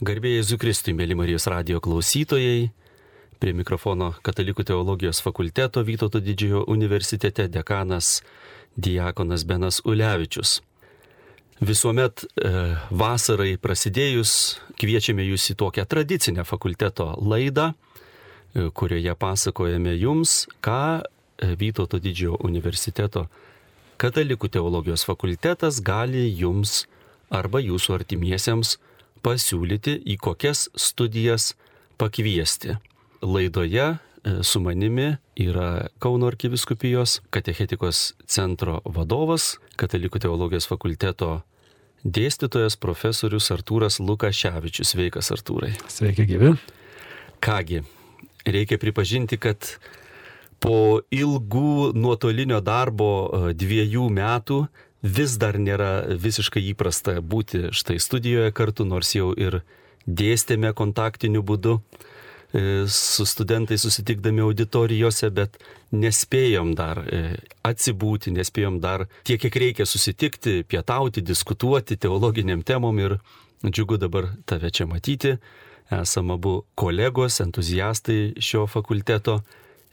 Garbėjai 0.00 0.40
Zukristui, 0.48 0.94
mėly 0.96 1.12
Marijos 1.12 1.44
radio 1.52 1.76
klausytojai, 1.84 2.70
prie 3.36 3.52
mikrofono 3.52 4.14
Katalikų 4.24 4.64
teologijos 4.70 5.20
fakulteto 5.20 5.82
Vytauto 5.84 6.22
didžiojo 6.24 6.62
universitete 6.72 7.44
dekanas 7.52 8.22
Diakonas 8.80 9.44
Benas 9.44 9.82
Ulevičius. 9.84 10.62
Visuomet 11.60 12.24
e, 12.24 12.54
vasarai 12.88 13.58
prasidėjus 13.60 14.32
kviečiame 14.80 15.28
jūs 15.28 15.50
į 15.52 15.60
tokią 15.66 15.84
tradicinę 15.84 16.48
fakulteto 16.48 17.12
laidą, 17.20 17.74
e, 18.56 18.70
kurioje 18.72 19.12
pasakojame 19.20 19.98
jums, 20.00 20.46
ką 20.64 20.82
e, 21.04 21.54
Vytauto 21.60 22.00
didžiojo 22.00 22.40
universiteto 22.48 23.28
Katalikų 24.00 24.48
teologijos 24.48 25.04
fakultetas 25.04 25.84
gali 25.84 26.30
jums 26.40 26.86
arba 27.28 27.60
jūsų 27.60 28.00
artimiesiems 28.00 28.78
pasiūlyti, 29.24 29.98
į 30.08 30.16
kokias 30.22 30.68
studijas 30.78 31.54
pakviesti. 32.00 32.76
Laidoje 33.20 33.86
e, 33.86 33.98
su 34.46 34.60
manimi 34.64 35.12
yra 35.40 35.88
Kauno 36.00 36.30
arkiviskupijos 36.30 37.20
katechetikos 37.34 38.14
centro 38.26 38.80
vadovas, 38.84 39.58
Katalikų 39.80 40.20
teologijos 40.20 40.68
fakulteto 40.68 41.40
dėstytojas 42.04 42.76
profesorius 42.80 43.50
Artūras 43.52 44.00
Lukaševičius. 44.00 44.94
Sveikas, 44.94 45.30
Artūrai. 45.34 45.72
Sveiki, 45.88 46.26
gyvi. 46.28 46.54
Kągi, 47.44 47.82
reikia 48.48 48.76
pripažinti, 48.80 49.38
kad 49.40 49.76
po 50.60 51.00
ilgų 51.12 51.92
nuotolinio 51.96 52.60
darbo 52.64 53.10
e, 53.28 53.54
dviejų 53.56 54.08
metų 54.12 54.62
vis 55.02 55.36
dar 55.40 55.58
nėra 55.58 56.16
visiškai 56.20 56.62
įprasta 56.72 57.20
būti 57.20 57.70
štai 57.72 57.98
studijoje 58.00 58.52
kartu, 58.52 58.84
nors 58.84 59.14
jau 59.14 59.32
ir 59.36 59.62
dėstėme 60.06 60.72
kontaktiniu 60.76 61.42
būdu 61.42 61.78
e, 61.78 62.84
su 62.88 63.26
studentais 63.28 63.82
susitikdami 63.84 64.44
auditorijose, 64.44 65.30
bet 65.30 65.56
nespėjom 65.92 66.74
dar 66.76 67.02
e, 67.04 67.22
atsibūti, 67.66 68.32
nespėjom 68.36 68.80
dar 68.80 69.06
tiek, 69.24 69.40
kiek 69.40 69.56
reikia 69.56 69.86
susitikti, 69.88 70.62
pietauti, 70.68 71.24
diskutuoti 71.24 71.96
teologiniam 71.96 72.62
temom 72.62 72.98
ir 73.00 73.18
džiugu 73.64 74.00
dabar 74.00 74.32
tave 74.46 74.70
čia 74.70 74.88
matyti. 74.88 75.36
Esame 75.90 76.36
abu 76.36 76.60
kolegos, 76.78 77.40
entuziastai 77.42 78.36
šio 78.38 78.68
fakulteto 78.70 79.40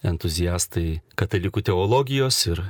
entuziastai 0.05 1.01
katalikų 1.17 1.63
teologijos 1.65 2.37
ir 2.51 2.61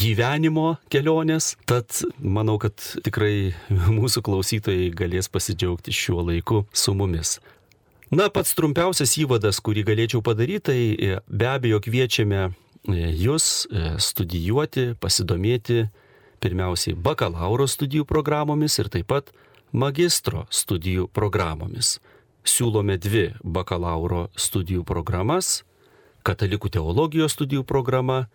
gyvenimo 0.00 0.78
kelionės. 0.92 1.54
Tad 1.68 2.02
manau, 2.22 2.56
kad 2.62 2.76
tikrai 3.04 3.52
mūsų 3.68 4.22
klausytojai 4.26 4.90
galės 4.96 5.28
pasidžiaugti 5.32 5.94
šiuo 5.94 6.24
laiku 6.30 6.64
su 6.72 6.94
mumis. 6.96 7.38
Na, 8.10 8.26
pats 8.32 8.56
trumpiausias 8.58 9.12
įvadas, 9.22 9.60
kurį 9.62 9.84
galėčiau 9.86 10.22
padaryti, 10.26 10.64
tai 10.66 11.18
be 11.30 11.46
abejo 11.46 11.78
kviečiame 11.84 12.48
jūs 12.88 13.68
studijuoti, 14.02 14.94
pasidomėti 14.98 15.84
pirmiausiai 16.40 16.96
bakalauro 16.96 17.68
studijų 17.68 18.08
programomis 18.08 18.80
ir 18.80 18.88
taip 18.90 19.10
pat 19.12 19.30
magistro 19.70 20.46
studijų 20.50 21.06
programomis. 21.12 21.98
Siūlome 22.42 22.96
dvi 22.98 23.26
bakalauro 23.44 24.30
studijų 24.34 24.82
programas 24.88 25.60
katalikų 26.26 26.70
teologijos 26.76 27.34
studijų 27.36 27.64
programa, 27.68 28.26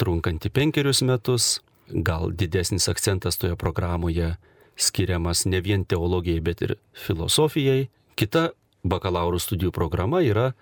trunkanti 0.00 0.50
penkerius 0.50 1.02
metus, 1.06 1.60
gal 1.90 2.30
didesnis 2.32 2.88
akcentas 2.88 3.38
toje 3.40 3.56
programoje 3.56 4.34
skiriamas 4.80 5.44
ne 5.44 5.60
vien 5.60 5.84
teologijai, 5.84 6.40
bet 6.40 6.62
ir 6.62 6.76
filosofijai. 7.06 7.88
Kita 8.16 8.50
bakalauro 8.84 9.38
studijų 9.40 9.72
programa 9.76 10.22
yra 10.24 10.52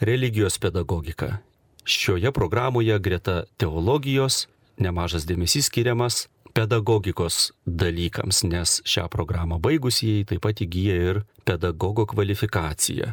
religijos 0.00 0.58
pedagogika. 0.58 1.38
Šioje 1.88 2.32
programoje 2.32 2.98
greta 3.00 3.42
teologijos 3.56 4.46
nemažas 4.78 5.26
dėmesys 5.28 5.68
skiriamas 5.68 6.26
pedagogikos 6.56 7.52
dalykams, 7.66 8.42
nes 8.48 8.78
šią 8.88 9.06
programą 9.12 9.60
baigusieji 9.62 10.26
taip 10.28 10.42
pat 10.44 10.62
įgyja 10.64 10.96
ir 11.10 11.20
pedagogo 11.48 12.06
kvalifikaciją. 12.08 13.12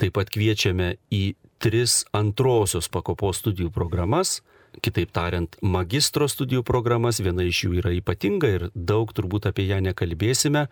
Taip 0.00 0.14
pat 0.16 0.30
kviečiame 0.32 0.94
į 1.12 1.22
tris 1.62 2.02
antrosios 2.16 2.88
pakopos 2.90 3.38
studijų 3.42 3.70
programas, 3.74 4.40
kitaip 4.82 5.12
tariant, 5.14 5.56
magistro 5.62 6.26
studijų 6.30 6.64
programas, 6.66 7.20
viena 7.22 7.44
iš 7.46 7.64
jų 7.66 7.78
yra 7.82 7.92
ypatinga 7.94 8.50
ir 8.50 8.68
daug 8.74 9.12
turbūt 9.14 9.46
apie 9.50 9.68
ją 9.68 9.78
nekalbėsime, 9.84 10.66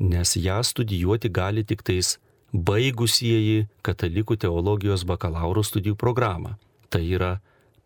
nes 0.00 0.36
ją 0.36 0.60
studijuoti 0.64 1.32
gali 1.34 1.64
tik 1.66 1.82
tais 1.86 2.18
baigusieji 2.52 3.66
katalikų 3.86 4.36
teologijos 4.44 5.06
bakalauro 5.06 5.64
studijų 5.66 5.96
programą. 5.98 6.56
Tai 6.90 7.02
yra 7.06 7.32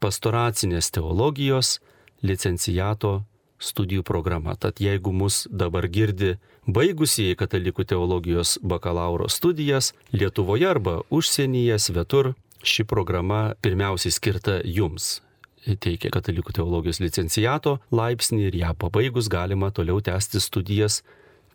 pastoracinės 0.00 0.90
teologijos 0.92 1.78
licencijato 2.24 3.22
studijų 3.64 4.04
programa. 4.06 4.54
Tad 4.56 4.80
jeigu 4.82 5.12
mus 5.12 5.44
dabar 5.50 5.88
girdi 5.88 6.36
baigusieji 6.66 7.36
katalikų 7.40 7.86
teologijos 7.88 8.58
bakalauro 8.62 9.28
studijas 9.28 9.92
Lietuvoje 10.12 10.68
arba 10.68 11.00
užsienyje, 11.10 11.78
svetur, 11.78 12.34
ši 12.64 12.84
programa 12.88 13.54
pirmiausiai 13.62 14.12
skirta 14.14 14.60
jums. 14.64 15.20
Teikia 15.64 16.10
katalikų 16.12 16.52
teologijos 16.58 17.00
licencijato 17.00 17.78
laipsnį 17.92 18.48
ir 18.50 18.56
ją 18.60 18.72
pabaigus 18.76 19.30
galima 19.32 19.70
toliau 19.72 20.02
tęsti 20.04 20.42
studijas 20.44 21.00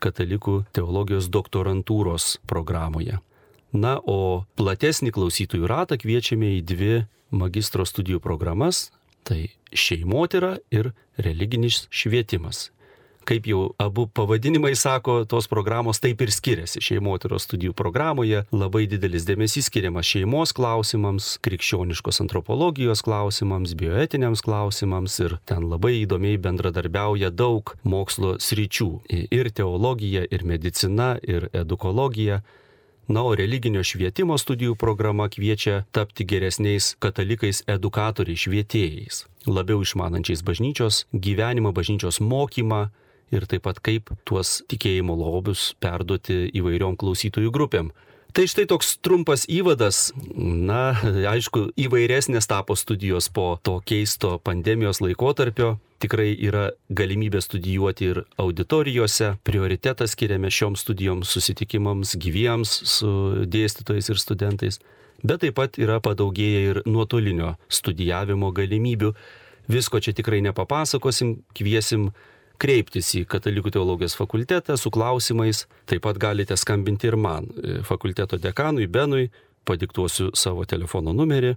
katalikų 0.01 0.63
teologijos 0.73 1.29
doktorantūros 1.29 2.39
programoje. 2.49 3.19
Na, 3.69 3.99
o 4.01 4.45
platesnį 4.57 5.13
klausytojų 5.13 5.67
ratą 5.69 5.99
kviečiame 6.01 6.55
į 6.57 6.61
dvi 6.65 6.93
magistro 7.29 7.85
studijų 7.85 8.17
programas 8.23 8.87
Tai 9.29 9.43
šeimotyra 9.77 10.57
ir 10.73 10.91
religinis 11.21 11.85
švietimas. 11.93 12.69
Kaip 13.29 13.45
jau 13.45 13.75
abu 13.77 14.07
pavadinimai 14.07 14.71
sako, 14.75 15.19
tos 15.29 15.45
programos 15.47 15.99
taip 16.01 16.23
ir 16.25 16.31
skiriasi. 16.33 16.81
Šeimotyros 16.81 17.43
studijų 17.45 17.75
programoje 17.77 18.39
labai 18.49 18.87
didelis 18.89 19.27
dėmesys 19.27 19.67
skiriamas 19.69 20.09
šeimos 20.09 20.55
klausimams, 20.57 21.35
krikščioniškos 21.45 22.23
antropologijos 22.23 23.03
klausimams, 23.05 23.75
bioetiniams 23.77 24.41
klausimams 24.41 25.19
ir 25.21 25.37
ten 25.45 25.67
labai 25.69 25.99
įdomiai 25.99 26.39
bendradarbiauja 26.41 27.29
daug 27.29 27.75
mokslo 27.83 28.39
sričių. 28.41 28.89
Ir 29.29 29.51
teologija, 29.53 30.25
ir 30.25 30.47
medicina, 30.49 31.11
ir 31.21 31.51
edukologija. 31.53 32.41
Na, 33.09 33.23
o 33.25 33.33
religinio 33.33 33.81
švietimo 33.81 34.35
studijų 34.37 34.75
programa 34.77 35.25
kviečia 35.33 35.79
tapti 35.97 36.27
geresniais 36.29 36.91
katalikais 37.01 37.63
edukatoriais, 37.65 38.43
švietėjais, 38.45 39.23
labiau 39.49 39.81
išmanančiais 39.81 40.43
bažnyčios 40.45 41.07
gyvenimą, 41.09 41.71
bažnyčios 41.73 42.21
mokymą 42.21 42.83
ir 43.33 43.47
taip 43.49 43.65
pat 43.65 43.81
kaip 43.81 44.13
tuos 44.29 44.59
tikėjimo 44.69 45.17
lobius 45.17 45.71
perduoti 45.81 46.51
įvairiom 46.61 46.99
klausytojų 47.01 47.49
grupėm. 47.55 47.89
Tai 48.29 48.45
štai 48.45 48.67
toks 48.69 48.99
trumpas 49.01 49.47
įvadas. 49.49 50.11
Na, 50.37 50.93
aišku, 51.33 51.71
įvairesnės 51.81 52.45
tapo 52.45 52.77
studijos 52.77 53.31
po 53.33 53.55
to 53.57 53.79
keisto 53.81 54.37
pandemijos 54.37 55.01
laikotarpio. 55.01 55.79
Tikrai 55.99 56.31
yra 56.47 56.69
galimybė 56.95 57.41
studijuoti 57.43 58.07
ir 58.07 58.21
auditorijose. 58.39 59.33
Prioritetą 59.43 60.07
skiriame 60.07 60.47
šioms 60.47 60.85
studijoms, 60.85 61.27
susitikimams 61.35 62.15
gyviems 62.23 62.71
su 62.87 63.11
dėstytojais 63.43 64.07
ir 64.13 64.21
studentais. 64.21 64.79
Bet 65.19 65.43
taip 65.43 65.57
pat 65.59 65.75
yra 65.81 65.99
padaugėję 65.99 66.61
ir 66.69 66.81
nuotolinio 66.87 67.57
studijavimo 67.67 68.53
galimybių. 68.55 69.11
Visko 69.69 69.99
čia 69.99 70.15
tikrai 70.15 70.39
nepapasakosim, 70.45 71.41
kviesim 71.57 72.09
kreiptis 72.59 73.11
į 73.19 73.25
Katalikų 73.29 73.75
teologijos 73.75 74.15
fakultetą 74.15 74.79
su 74.79 74.91
klausimais. 74.95 75.65
Taip 75.85 76.07
pat 76.07 76.17
galite 76.19 76.55
skambinti 76.57 77.11
ir 77.11 77.19
man, 77.19 77.51
e, 77.59 77.81
fakulteto 77.83 78.39
dekanui 78.39 78.87
Benui, 78.87 79.29
padiktuosiu 79.67 80.31
savo 80.33 80.63
telefono 80.65 81.11
numerį 81.13 81.53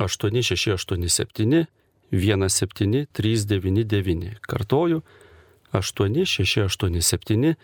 8687 0.00 1.66
17399. 2.12 4.40
Kartoju 4.40 5.02
8687 5.72 7.54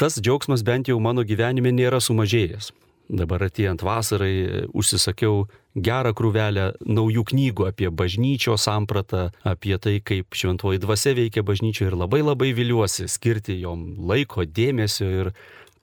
Tas 0.00 0.20
džiaugsmas 0.20 0.62
bent 0.66 0.88
jau 0.90 0.98
mano 1.02 1.22
gyvenime 1.26 1.72
nėra 1.76 2.00
sumažėjęs. 2.02 2.72
Dabar 3.10 3.44
atėjant 3.48 3.82
vasarai 3.82 4.66
užsisakiau 4.76 5.44
gerą 5.74 6.12
krūvelę 6.16 6.66
naujų 6.86 7.24
knygų 7.30 7.66
apie 7.70 7.90
bažnyčio 7.94 8.56
sampratą, 8.58 9.28
apie 9.46 9.76
tai, 9.82 9.98
kaip 10.02 10.34
šventoji 10.36 10.82
dvasia 10.82 11.14
veikia 11.18 11.44
bažnyčioje 11.46 11.90
ir 11.92 11.98
labai 11.98 12.22
labai 12.22 12.52
viliuosi 12.56 13.08
skirti 13.10 13.60
jom 13.60 13.92
laiko, 14.10 14.46
dėmesio 14.46 15.10
ir 15.22 15.32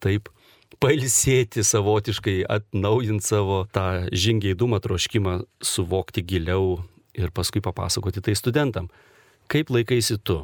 taip 0.03 0.31
pailsėti 0.83 1.63
savotiškai, 1.65 2.41
atnaujinti 2.53 3.25
savo 3.25 3.63
tą 3.73 4.07
žingeidumą, 4.11 4.81
troškimą, 4.83 5.39
suvokti 5.63 6.23
giliau 6.27 6.77
ir 7.17 7.33
paskui 7.33 7.63
papasakoti 7.65 8.21
tai 8.21 8.37
studentam. 8.37 8.91
Kaip 9.51 9.71
laikaisi 9.73 10.19
tu? 10.21 10.43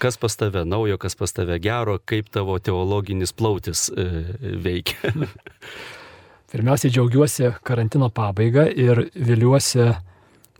Kas 0.00 0.16
pas 0.16 0.32
tave 0.32 0.64
naujo, 0.64 0.96
kas 0.96 1.14
pas 1.14 1.32
tave 1.36 1.58
gero, 1.60 1.98
kaip 2.08 2.30
tavo 2.32 2.56
teologinis 2.58 3.34
plautis 3.36 3.90
e, 3.92 4.06
veikia? 4.64 5.12
Pirmiausia, 6.50 6.90
džiaugiuosi 6.90 7.52
karantino 7.62 8.08
pabaiga 8.10 8.64
ir 8.66 9.04
viliuosi 9.14 9.84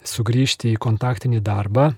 sugrįžti 0.07 0.71
į 0.77 0.79
kontaktinį 0.79 1.41
darbą. 1.43 1.89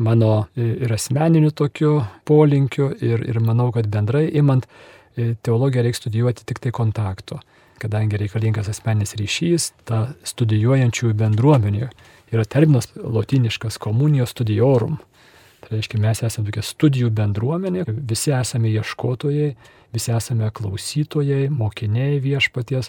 Mano 0.00 0.46
ir 0.56 0.94
asmeniniu 0.96 1.50
tokiu 1.52 1.98
polinkiu 2.24 2.88
ir, 3.04 3.26
ir 3.28 3.40
manau, 3.44 3.68
kad 3.74 3.90
bendrai 3.92 4.24
imant 4.40 4.64
e, 4.64 5.34
teologiją 5.44 5.84
reikia 5.84 6.00
studijuoti 6.00 6.48
tik 6.48 6.62
tai 6.64 6.72
kontakto, 6.72 7.42
kadangi 7.82 8.22
reikalingas 8.24 8.72
asmeninis 8.72 9.12
ryšys, 9.20 9.68
ta 9.84 10.00
studijuojančiųjų 10.32 11.20
bendruomenė 11.20 11.90
yra 12.32 12.48
terminas 12.48 12.88
lotiniškas 12.96 13.76
komunijos 13.76 14.32
studiorum. 14.32 14.96
Tai 15.60 15.76
reiškia, 15.76 16.00
mes 16.00 16.24
esame 16.24 16.48
tokia 16.48 16.64
studijų 16.72 17.12
bendruomenė, 17.20 17.84
visi 18.00 18.32
esame 18.32 18.72
ieškotojai, 18.80 19.52
visi 19.92 20.16
esame 20.16 20.48
klausytojai, 20.56 21.50
mokiniai 21.52 22.16
viešpaties 22.24 22.88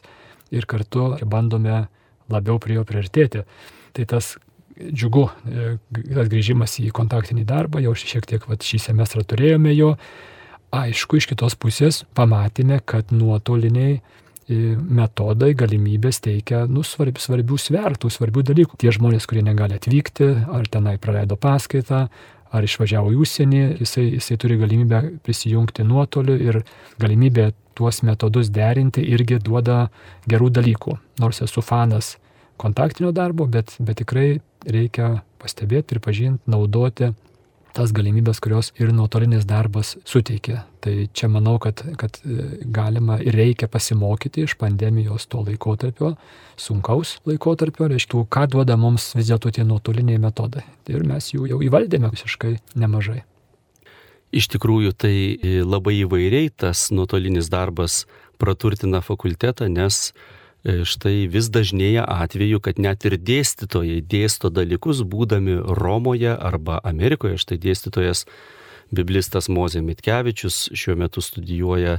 ir 0.54 0.68
kartu 0.70 1.14
bandome 1.26 1.86
labiau 2.32 2.60
prie 2.62 2.78
jo 2.78 2.86
priartėti. 2.88 3.44
Tai 3.94 4.08
tas 4.10 4.36
džiugu, 4.80 5.28
e, 5.50 5.76
tas 5.92 6.32
grįžimas 6.32 6.80
į 6.82 6.90
kontaktinį 6.96 7.46
darbą, 7.50 7.82
jau 7.84 7.94
šiek 7.98 8.26
tiek 8.30 8.48
vat, 8.50 8.66
šį 8.66 8.82
semestrą 8.90 9.26
turėjome 9.28 9.74
jo. 9.76 9.94
Aišku, 10.74 11.20
iš 11.20 11.30
kitos 11.30 11.54
pusės 11.60 12.02
pamatėme, 12.18 12.80
kad 12.82 13.12
nuotoliniai 13.14 14.00
metodai, 14.50 15.54
galimybės 15.56 16.20
teikia 16.24 16.66
nu, 16.68 16.84
svarb, 16.84 17.20
svarbių 17.22 17.58
svertų, 17.58 18.10
svarbių 18.12 18.44
dalykų. 18.50 18.78
Tie 18.80 18.92
žmonės, 18.92 19.28
kurie 19.30 19.44
negali 19.46 19.78
atvykti, 19.78 20.30
ar 20.52 20.68
tenai 20.68 20.98
praleido 21.02 21.38
paskaitą, 21.40 22.08
ar 22.54 22.68
išvažiavo 22.68 23.14
į 23.14 23.20
užsienį, 23.24 23.62
jisai, 23.82 24.06
jisai 24.18 24.38
turi 24.42 24.60
galimybę 24.60 25.02
prisijungti 25.26 25.86
nuotoliu 25.88 26.36
ir 26.38 26.62
galimybę 27.02 27.52
tuos 27.78 28.02
metodus 28.04 28.52
derinti 28.54 29.04
irgi 29.16 29.40
duoda 29.44 29.88
gerų 30.30 30.50
dalykų. 30.60 30.98
Nors 31.24 31.42
esu 31.46 31.62
fanas 31.62 32.16
kontaktinio 32.62 33.12
darbo, 33.12 33.48
bet, 33.50 33.76
bet 33.80 34.02
tikrai 34.04 34.42
reikia 34.64 35.22
pastebėti, 35.42 35.96
pripažinti, 35.96 36.44
naudoti 36.48 37.12
tas 37.74 37.90
galimybės, 37.90 38.38
kurios 38.44 38.70
ir 38.78 38.92
nuotolinis 38.94 39.48
darbas 39.50 39.96
suteikia. 40.06 40.62
Tai 40.84 40.94
čia 41.16 41.30
manau, 41.32 41.56
kad, 41.62 41.82
kad 41.98 42.20
e, 42.22 42.60
galima 42.70 43.18
ir 43.24 43.34
reikia 43.38 43.70
pasimokyti 43.72 44.46
iš 44.46 44.56
pandemijos 44.62 45.26
to 45.32 45.42
laikotarpio, 45.42 46.14
sunkaus 46.60 47.18
laikotarpio, 47.30 47.90
reiškia, 47.90 48.28
ką 48.30 48.48
duoda 48.54 48.78
mums 48.78 49.12
vis 49.18 49.32
dėlto 49.32 49.56
tie 49.58 49.66
nuotoliniai 49.68 50.22
metodai. 50.22 50.68
Ir 50.94 51.06
mes 51.08 51.34
jų 51.34 51.50
jau 51.50 51.62
įvaldėme 51.66 52.14
visiškai 52.14 52.60
nemažai. 52.78 53.24
Iš 54.34 54.50
tikrųjų, 54.56 54.94
tai 54.98 55.16
e, 55.38 55.60
labai 55.62 56.00
įvairiai 56.04 56.50
tas 56.50 56.88
nuotolinis 56.92 57.52
darbas 57.54 58.04
praturtina 58.42 59.04
fakultetą, 59.06 59.70
nes 59.70 60.10
E, 60.64 60.86
štai 60.88 61.28
vis 61.28 61.50
dažnėja 61.52 62.06
atveju, 62.08 62.62
kad 62.64 62.78
net 62.80 63.04
ir 63.04 63.18
dėstytojai 63.20 64.00
dėsto 64.08 64.48
dalykus 64.48 65.02
būdami 65.04 65.58
Romoje 65.80 66.32
arba 66.32 66.78
Amerikoje. 66.88 67.36
Štai 67.42 67.58
dėstytojas 67.60 68.24
biblistas 68.94 69.50
Mozė 69.52 69.82
Mitkevičius 69.86 70.70
šiuo 70.78 70.96
metu 71.00 71.22
studijuoja, 71.24 71.98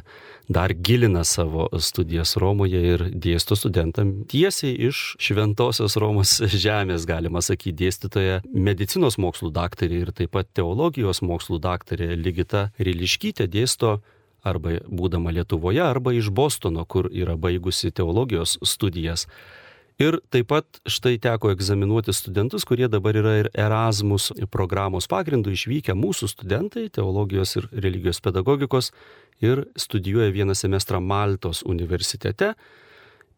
dar 0.49 0.75
gilina 0.75 1.25
savo 1.25 1.67
studijas 1.81 2.37
Romoje 2.41 2.81
ir 2.94 3.05
dėsto 3.11 3.56
studentam 3.58 4.12
tiesiai 4.31 4.75
iš 4.88 5.02
Šventojios 5.23 5.96
Romos 6.00 6.37
žemės, 6.67 7.06
galima 7.08 7.43
sakyti, 7.44 7.76
dėstytoja 7.85 8.41
medicinos 8.52 9.19
mokslų 9.20 9.52
daktarė 9.55 10.05
ir 10.05 10.12
taip 10.17 10.35
pat 10.37 10.50
teologijos 10.56 11.23
mokslų 11.25 11.61
daktarė 11.64 12.14
Ligita 12.20 12.69
Riliškytė 12.79 13.49
dėsto 13.50 13.99
arba 14.44 14.79
būdama 14.85 15.32
Lietuvoje, 15.32 15.82
arba 15.82 16.12
iš 16.12 16.29
Bostono, 16.31 16.85
kur 16.85 17.08
yra 17.08 17.38
baigusi 17.41 17.91
teologijos 17.91 18.58
studijas. 18.62 19.26
Ir 20.02 20.17
taip 20.35 20.49
pat 20.50 20.81
štai 20.91 21.20
teko 21.23 21.52
egzaminuoti 21.55 22.11
studentus, 22.17 22.64
kurie 22.67 22.88
dabar 22.91 23.14
yra 23.14 23.37
ir 23.44 23.49
Erasmus 23.55 24.32
programos 24.50 25.06
pagrindų 25.06 25.52
išvykę. 25.55 25.94
Mūsų 25.94 26.32
studentai 26.32 26.88
teologijos 26.91 27.55
ir 27.61 27.69
religijos 27.70 28.19
pedagogikos 28.25 28.91
ir 29.38 29.62
studijuoja 29.79 30.35
vieną 30.35 30.56
semestrą 30.58 30.99
Maltos 30.99 31.62
universitete 31.62 32.56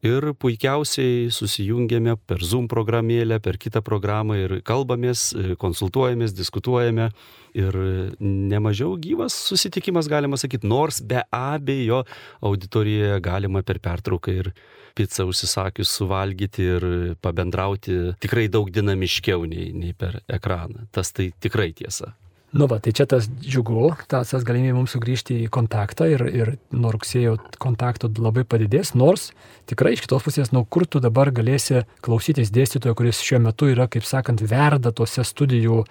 ir 0.07 0.31
puikiausiai 0.39 1.27
susijungiame 1.35 2.17
per 2.29 2.43
Zoom 2.45 2.69
programėlę, 2.71 3.41
per 3.43 3.59
kitą 3.61 3.83
programą 3.85 4.39
ir 4.39 4.57
kalbamės, 4.67 5.29
konsultuojamės, 5.61 6.35
diskutuojame 6.37 7.11
ir 7.57 7.79
nemažiau 8.21 8.97
gyvas 9.01 9.37
susitikimas, 9.51 10.11
galima 10.13 10.39
sakyti, 10.41 10.69
nors 10.69 11.01
be 11.03 11.23
abejo 11.35 12.05
auditorijoje 12.45 13.21
galima 13.25 13.65
per 13.67 13.81
pertrauką 13.83 14.37
ir 14.43 14.53
pizzą 14.97 15.27
užsisakius 15.29 15.93
suvalgyti 15.99 16.69
ir 16.77 16.87
pabendrauti 17.25 18.15
tikrai 18.23 18.47
daug 18.53 18.71
dinamiškiau 18.73 19.45
nei, 19.49 19.73
nei 19.77 19.93
per 19.97 20.23
ekraną. 20.29 20.89
Tas 20.93 21.13
tai 21.17 21.31
tikrai 21.41 21.73
tiesa. 21.77 22.15
Nu, 22.57 22.65
va, 22.71 22.79
tai 22.81 22.95
čia 22.97 23.05
tas 23.05 23.27
džiugu, 23.29 23.91
tas, 24.09 24.31
tas 24.33 24.45
galimybė 24.47 24.79
mums 24.79 24.95
sugrįžti 24.97 25.43
į 25.45 25.49
kontaktą 25.53 26.07
ir, 26.09 26.23
ir 26.31 26.53
nuo 26.73 26.93
rugsėjo 26.95 27.37
kontakto 27.61 28.09
labai 28.17 28.47
padidės, 28.49 28.95
nors 28.97 29.29
tikrai 29.69 29.93
iš 29.93 30.07
kitos 30.07 30.25
pusės, 30.25 30.53
nuo 30.57 30.65
kur 30.65 30.87
tu 30.89 31.03
dabar 31.05 31.29
galėsi 31.37 31.85
klausytis 32.07 32.53
dėstytojo, 32.55 32.97
kuris 32.97 33.21
šiuo 33.21 33.43
metu 33.45 33.69
yra, 33.75 33.91
kaip 33.93 34.09
sakant, 34.09 34.41
verda 34.41 34.95
tose 34.97 35.27
studijų 35.27 35.83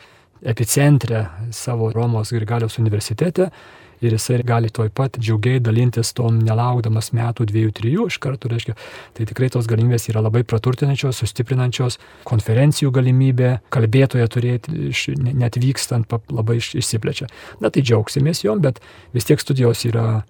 epicentre 0.46 1.28
savo 1.54 1.92
Romos 1.94 2.34
Grigaliaus 2.34 2.80
universitete 2.82 3.52
ir 4.06 4.16
jisai 4.16 4.42
gali 4.48 4.70
toj 4.74 4.92
pat 4.96 5.18
džiugiai 5.20 5.62
dalintis 5.64 6.14
tom 6.18 6.38
nelaukdamas 6.46 7.12
metų, 7.16 7.48
dviejų, 7.50 7.74
trijų 7.80 8.08
iš 8.12 8.20
karto, 8.24 8.52
reiškia, 8.52 8.76
tai 9.18 9.28
tikrai 9.30 9.50
tos 9.54 9.70
galimybės 9.70 10.10
yra 10.12 10.24
labai 10.26 10.44
praturtinančios, 10.48 11.22
sustiprinančios, 11.22 12.00
konferencijų 12.28 12.94
galimybė, 12.96 13.52
kalbėtoje 13.74 14.30
turėti, 14.32 14.78
iš, 14.92 15.08
net 15.18 15.60
vykstant 15.62 16.12
labai 16.30 16.60
išsiplečia. 16.62 17.30
Na 17.64 17.74
tai 17.74 17.86
džiaugsimės 17.86 18.46
jom, 18.46 18.64
bet 18.64 18.82
vis 19.16 19.28
tiek 19.28 19.42
studijos 19.42 19.86
yra 19.90 20.24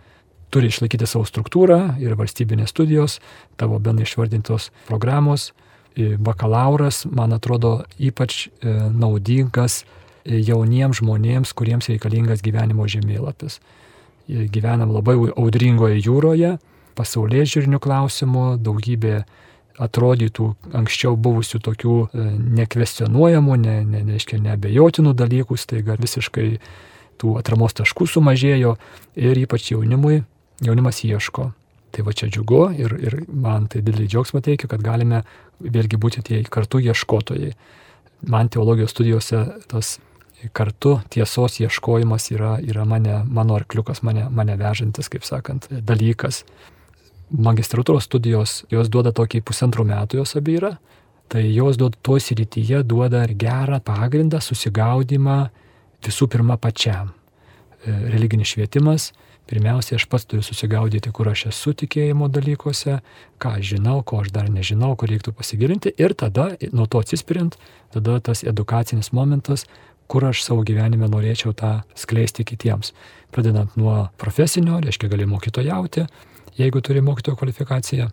turi 0.54 0.70
išlaikyti 0.72 1.08
savo 1.10 1.26
struktūrą 1.28 1.98
ir 2.00 2.16
valstybinės 2.16 2.72
studijos, 2.72 3.20
tavo 3.60 3.80
bendrai 3.84 4.08
išvardintos 4.08 4.72
programos. 4.88 5.52
Bakalauras, 5.96 7.06
man 7.08 7.32
atrodo, 7.32 7.86
ypač 8.04 8.48
e, 8.48 8.74
naudingas 8.92 9.86
jauniems 10.26 11.02
žmonėms, 11.02 11.54
kuriems 11.58 11.90
reikalingas 11.92 12.44
gyvenimo 12.46 12.88
žemėlapis. 12.90 13.60
Gyvenam 14.28 14.94
labai 14.96 15.16
audringoje 15.30 16.00
jūroje, 16.02 16.56
pasaulyje 16.98 17.46
žiūrinių 17.54 17.80
klausimų, 17.84 18.46
daugybė 18.66 19.20
atrodytų 19.82 20.48
anksčiau 20.78 21.18
buvusių 21.20 21.60
tokių 21.64 21.96
e, 22.08 22.26
nekvestionuojamų, 22.62 23.58
ne, 23.60 23.76
ne, 23.84 24.04
neaiškiai 24.08 24.40
neabejotinų 24.46 25.12
dalykų, 25.20 25.58
staiga 25.60 25.98
visiškai 26.00 26.48
tų 27.20 27.36
atramos 27.42 27.76
taškų 27.76 28.08
sumažėjo 28.08 28.76
ir 29.20 29.42
ypač 29.44 29.74
jaunimui, 29.74 30.22
jaunimas 30.64 31.04
ieško. 31.04 31.50
Tai 31.96 32.04
va 32.08 32.16
čia 32.16 32.28
džiugu 32.32 32.62
ir, 32.80 32.96
ir 33.04 33.20
man 33.32 33.70
tai 33.72 33.84
didelį 33.84 34.08
džiaugsmą 34.12 34.42
teikia, 34.44 34.72
kad 34.72 34.84
galime 34.84 35.22
vėlgi 35.60 36.00
būti 36.00 36.24
tie 36.28 36.42
kartu 36.44 36.82
ieškotojai. 36.84 37.54
Man 38.32 38.50
teologijos 38.52 38.96
studijose 38.96 39.44
tas 39.72 39.98
kartu 40.54 41.00
tiesos 41.14 41.60
ieškojimas 41.60 42.30
yra, 42.34 42.56
yra 42.62 42.86
mane, 42.86 43.22
mano 43.26 43.58
arkliukas, 43.60 44.02
mane, 44.06 44.28
mane 44.30 44.58
vežantis, 44.60 45.10
kaip 45.12 45.26
sakant, 45.28 45.68
dalykas. 45.70 46.44
Magistratūros 47.32 48.06
studijos, 48.06 48.64
jos 48.70 48.90
duoda 48.92 49.14
tokį 49.16 49.42
pusantrų 49.46 49.88
metų, 49.90 50.22
jos 50.22 50.36
abi 50.38 50.60
yra, 50.60 50.76
tai 51.32 51.48
jos 51.50 51.80
duoda 51.82 51.98
to 52.06 52.20
srityje, 52.22 52.84
duoda 52.86 53.24
ir 53.26 53.34
gerą 53.42 53.82
pagrindą, 53.84 54.42
susigaudimą 54.44 55.40
visų 56.06 56.30
pirma 56.30 56.58
pačiam. 56.62 57.14
E, 57.86 57.94
religinis 58.14 58.54
švietimas, 58.54 59.12
pirmiausia, 59.50 59.98
aš 60.00 60.08
pats 60.10 60.26
turiu 60.30 60.44
susigaudyti, 60.46 61.12
kur 61.14 61.30
aš 61.30 61.48
esu 61.52 61.74
tikėjimo 61.78 62.30
dalykuose, 62.34 63.00
ką 63.42 63.56
aš 63.60 63.76
žinau, 63.76 64.00
ko 64.06 64.24
aš 64.24 64.32
dar 64.34 64.50
nežinau, 64.50 64.94
kur 64.98 65.12
reiktų 65.12 65.36
pasigilinti 65.38 65.94
ir 66.02 66.16
tada, 66.18 66.52
nuo 66.74 66.88
to 66.90 67.02
atsispirint, 67.04 67.58
tada 67.94 68.18
tas 68.26 68.42
edukacinis 68.46 69.12
momentas, 69.14 69.68
kur 70.08 70.26
aš 70.30 70.44
savo 70.46 70.64
gyvenime 70.68 71.10
norėčiau 71.12 71.54
tą 71.58 71.80
skleisti 71.98 72.46
kitiems. 72.48 72.94
Pradedant 73.34 73.74
nuo 73.80 74.08
profesinio, 74.22 74.80
reiškia 74.84 75.10
gali 75.12 75.28
mokytojauti, 75.30 76.06
jeigu 76.60 76.82
turi 76.82 77.02
mokytojo 77.04 77.36
kvalifikaciją, 77.40 78.10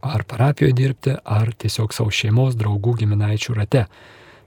ar 0.00 0.24
parapijoje 0.24 0.76
dirbti, 0.76 1.16
ar 1.24 1.52
tiesiog 1.52 1.94
savo 1.94 2.12
šeimos, 2.14 2.56
draugų, 2.60 2.96
giminaičių 3.02 3.56
rate. 3.58 3.86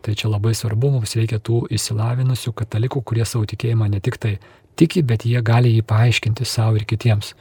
Tai 0.03 0.15
čia 0.19 0.27
labai 0.27 0.51
svarbu, 0.57 0.89
mums 0.97 1.15
reikia 1.15 1.39
tų 1.39 1.63
įsilavinusių 1.71 2.51
katalikų, 2.59 3.03
kurie 3.07 3.25
savo 3.25 3.47
tikėjimą 3.47 3.87
ne 3.93 4.01
tik 4.03 4.17
tai 4.19 4.33
tiki, 4.75 5.03
bet 5.05 5.23
jie 5.27 5.39
gali 5.45 5.71
jį 5.77 5.85
paaiškinti 5.87 6.47
savo 6.47 6.79
ir 6.79 6.87
kitiems. 6.89 7.33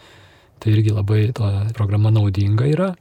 Tai 0.62 0.70
irgi 0.70 0.94
labai 0.94 1.24
ta 1.34 1.50
programa 1.74 2.12
naudinga 2.14 2.68
yra. 2.70 2.92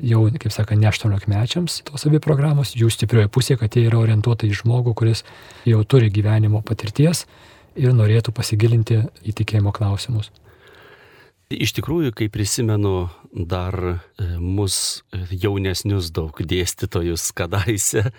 Jau, 0.00 0.22
kaip 0.32 0.52
sako, 0.54 0.76
ne 0.80 0.88
18 0.88 1.28
mečiams 1.28 1.80
tos 1.84 2.06
abi 2.08 2.20
programos, 2.24 2.72
jų 2.78 2.88
stiprioji 2.92 3.28
pusė, 3.32 3.56
kad 3.60 3.74
jie 3.76 3.84
yra 3.88 4.00
orientuota 4.00 4.48
į 4.48 4.54
žmogų, 4.62 4.94
kuris 4.96 5.24
jau 5.68 5.82
turi 5.84 6.08
gyvenimo 6.12 6.62
patirties 6.64 7.26
ir 7.76 7.92
norėtų 7.96 8.32
pasigilinti 8.32 9.02
į 9.28 9.34
tikėjimo 9.42 9.74
klausimus. 9.76 10.30
Iš 11.50 11.74
tikrųjų, 11.76 12.14
kai 12.14 12.28
prisimenu 12.30 13.10
dar 13.34 13.74
e, 13.82 13.98
mus 14.38 15.02
jaunesnius 15.12 16.12
daug 16.14 16.38
dėstytojus 16.38 17.32
kadaise, 17.34 18.12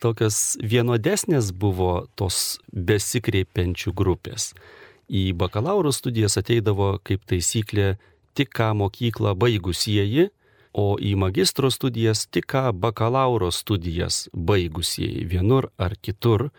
tokios 0.00 0.54
vienodesnės 0.62 1.50
buvo 1.50 2.06
tos 2.14 2.60
besikreipiančių 2.70 3.92
grupės. 3.96 4.52
Į 5.10 5.32
bakalauro 5.38 5.92
studijas 5.94 6.38
ateidavo 6.38 6.94
kaip 7.02 7.26
taisyklė 7.26 7.96
tik 8.38 8.54
ką 8.54 8.72
mokyklą 8.78 9.34
baigusieji, 9.38 10.30
o 10.76 10.96
į 11.00 11.14
magistro 11.16 11.70
studijas 11.72 12.26
tik 12.28 12.50
ką 12.52 12.70
bakalauro 12.76 13.48
studijas 13.54 14.26
baigusieji 14.32 15.24
vienur 15.24 15.70
ar 15.80 15.96
kitur. 16.02 16.50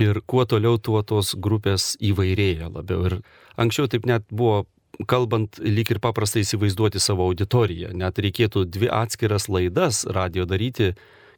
Ir 0.00 0.20
kuo 0.26 0.44
toliau, 0.48 0.78
tuo 0.78 1.02
tos 1.06 1.34
grupės 1.38 1.94
įvairėja 2.00 2.68
labiau. 2.72 3.06
Ir 3.08 3.18
anksčiau 3.60 3.88
taip 3.88 4.06
net 4.08 4.24
buvo 4.30 4.66
kalbant, 5.08 5.56
lyg 5.62 5.90
ir 5.92 6.00
paprastai 6.02 6.42
įsivaizduoti 6.44 7.00
savo 7.00 7.26
auditoriją. 7.30 7.92
Net 7.96 8.20
reikėtų 8.20 8.66
dvi 8.68 8.90
atskiras 8.92 9.48
laidas 9.48 10.02
radio 10.04 10.44
daryti 10.48 10.92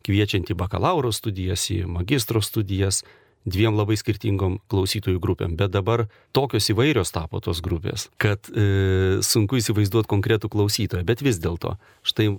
kviečiant 0.05 0.51
į 0.51 0.57
bakalauro 0.59 1.13
studijas, 1.15 1.69
į 1.71 1.85
magistro 1.89 2.43
studijas, 2.45 3.03
dviem 3.45 3.77
labai 3.77 3.97
skirtingom 4.01 4.59
klausytojų 4.73 5.21
grupėm. 5.23 5.57
Bet 5.61 5.75
dabar 5.75 6.07
tokios 6.37 6.71
įvairios 6.73 7.13
tapo 7.15 7.41
tos 7.45 7.61
grupės, 7.65 8.09
kad 8.21 8.49
e, 8.51 9.21
sunku 9.25 9.61
įsivaizduoti 9.61 10.11
konkretų 10.11 10.51
klausytoją. 10.53 11.05
Bet 11.07 11.25
vis 11.25 11.41
dėlto, 11.43 11.77
štai 12.07 12.33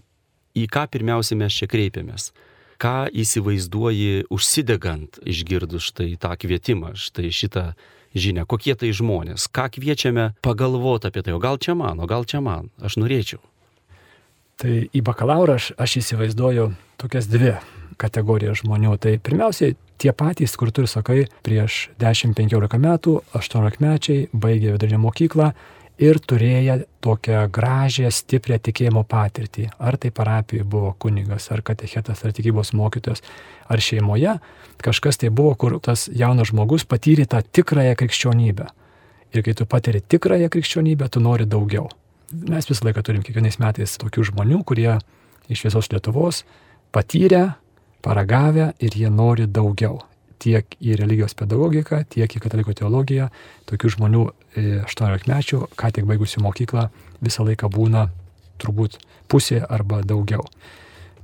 į 0.56 0.68
ką 0.72 0.88
pirmiausia 0.92 1.38
mes 1.40 1.56
čia 1.56 1.70
kreipiamės. 1.72 2.32
Ką 2.82 3.08
įsivaizduoji 3.16 4.26
užsidegant 4.34 5.22
išgirdus 5.24 5.92
štai 5.94 6.16
tą 6.20 6.34
kvietimą, 6.42 6.96
štai 7.00 7.30
šitą 7.32 7.70
žinią, 8.16 8.44
kokie 8.48 8.76
tai 8.80 8.92
žmonės, 8.96 9.48
ką 9.52 9.70
kviečiame 9.78 10.34
pagalvoti 10.44 11.08
apie 11.08 11.24
tai, 11.24 11.36
o 11.36 11.40
gal 11.44 11.60
čia 11.62 11.76
man, 11.78 12.02
o 12.04 12.08
gal 12.10 12.28
čia 12.28 12.42
man, 12.44 12.72
aš 12.84 12.98
norėčiau. 13.00 13.40
Tai 14.60 14.76
į 14.88 15.02
bakalaurą 15.04 15.58
aš, 15.60 15.72
aš 15.80 15.98
įsivaizduoju 16.00 16.70
tokias 17.00 17.28
dvi 17.28 17.58
kategorijas 18.00 18.62
žmonių. 18.64 18.96
Tai 19.04 19.18
pirmiausiai 19.24 19.76
tie 20.02 20.12
patys, 20.16 20.56
kur 20.60 20.72
tu 20.72 20.86
ir 20.86 20.92
sakai, 20.92 21.26
prieš 21.46 21.90
10-15 22.02 22.82
metų, 22.82 23.16
18 23.38 23.82
mečiai, 23.84 24.28
baigė 24.34 24.76
vidurinę 24.76 25.02
mokyklą 25.04 25.52
ir 25.98 26.20
turėję 26.20 26.82
tokią 27.04 27.46
gražią, 27.52 28.10
stiprią 28.12 28.60
tikėjimo 28.60 29.06
patirtį. 29.08 29.70
Ar 29.80 29.98
tai 29.98 30.12
parapijoje 30.12 30.68
buvo 30.68 30.94
kunigas, 31.00 31.48
ar 31.56 31.64
katechetas, 31.64 32.24
ar 32.26 32.34
tikybos 32.36 32.74
mokytojas, 32.76 33.24
ar 33.72 33.82
šeimoje. 33.82 34.38
Kažkas 34.84 35.22
tai 35.22 35.32
buvo, 35.32 35.56
kur 35.56 35.80
tas 35.80 36.10
jaunas 36.12 36.52
žmogus 36.52 36.84
patyrė 36.84 37.28
tą 37.32 37.42
tikrąją 37.44 37.96
krikščionybę. 38.00 38.68
Ir 39.36 39.44
kai 39.44 39.56
tu 39.56 39.68
patiri 39.68 40.02
tikrąją 40.02 40.50
krikščionybę, 40.52 41.10
tu 41.10 41.24
nori 41.24 41.48
daugiau. 41.48 41.88
Mes 42.32 42.68
visą 42.68 42.88
laiką 42.88 43.04
turim 43.06 43.24
kiekvienais 43.24 43.60
metais 43.62 43.96
tokių 44.02 44.32
žmonių, 44.32 44.64
kurie 44.68 44.98
iš 45.52 45.68
visos 45.68 45.92
Lietuvos 45.94 46.44
patyrę, 46.96 47.54
paragavę 48.06 48.74
ir 48.80 48.98
jie 48.98 49.10
nori 49.10 49.48
daugiau. 49.50 50.04
Tiek 50.42 50.76
į 50.84 50.98
religijos 51.00 51.34
pedagogiką, 51.38 52.04
tiek 52.12 52.30
į 52.30 52.42
katalikų 52.44 52.76
teologiją. 52.78 53.30
Tokių 53.70 53.92
žmonių 53.96 54.24
18 54.86 55.56
e, 55.58 55.62
ką 55.80 55.92
tik 55.96 56.06
baigusių 56.10 56.44
mokyklą, 56.46 56.90
visą 57.24 57.48
laiką 57.48 57.72
būna 57.72 58.10
turbūt 58.62 59.00
pusė 59.32 59.64
arba 59.64 60.04
daugiau. 60.06 60.46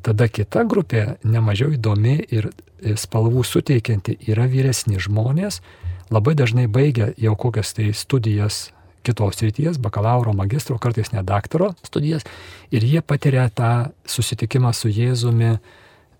Tada 0.01 0.25
kita 0.31 0.63
grupė, 0.65 1.17
nemažiau 1.21 1.75
įdomi 1.75 2.17
ir 2.33 2.49
e, 2.49 2.95
spalvų 2.97 3.43
suteikianti, 3.45 4.17
yra 4.31 4.47
vyresni 4.49 4.97
žmonės, 4.97 5.61
labai 6.09 6.33
dažnai 6.39 6.65
baigia 6.71 7.11
jau 7.21 7.35
kokias 7.37 7.75
tai 7.77 7.91
studijas 7.93 8.71
kitos 9.05 9.41
ryties, 9.41 9.77
bakalauro, 9.81 10.33
magistro, 10.33 10.77
kartais 10.81 11.11
net 11.13 11.25
daktaro 11.25 11.71
studijas, 11.85 12.25
ir 12.73 12.85
jie 12.85 13.01
patiria 13.01 13.47
tą 13.49 13.91
susitikimą 14.05 14.73
su 14.77 14.91
Jėzumi, 14.93 15.55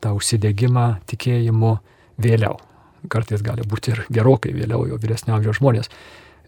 tą 0.02 0.14
užsidėgymą 0.18 0.88
tikėjimu 1.10 1.76
vėliau. 2.22 2.58
Kartais 3.12 3.42
gali 3.46 3.66
būti 3.66 3.96
ir 3.96 4.04
gerokai 4.14 4.54
vėliau, 4.54 4.86
jau 4.90 5.00
vyresnio 5.02 5.36
amžiaus 5.38 5.62
žmonės. 5.62 5.90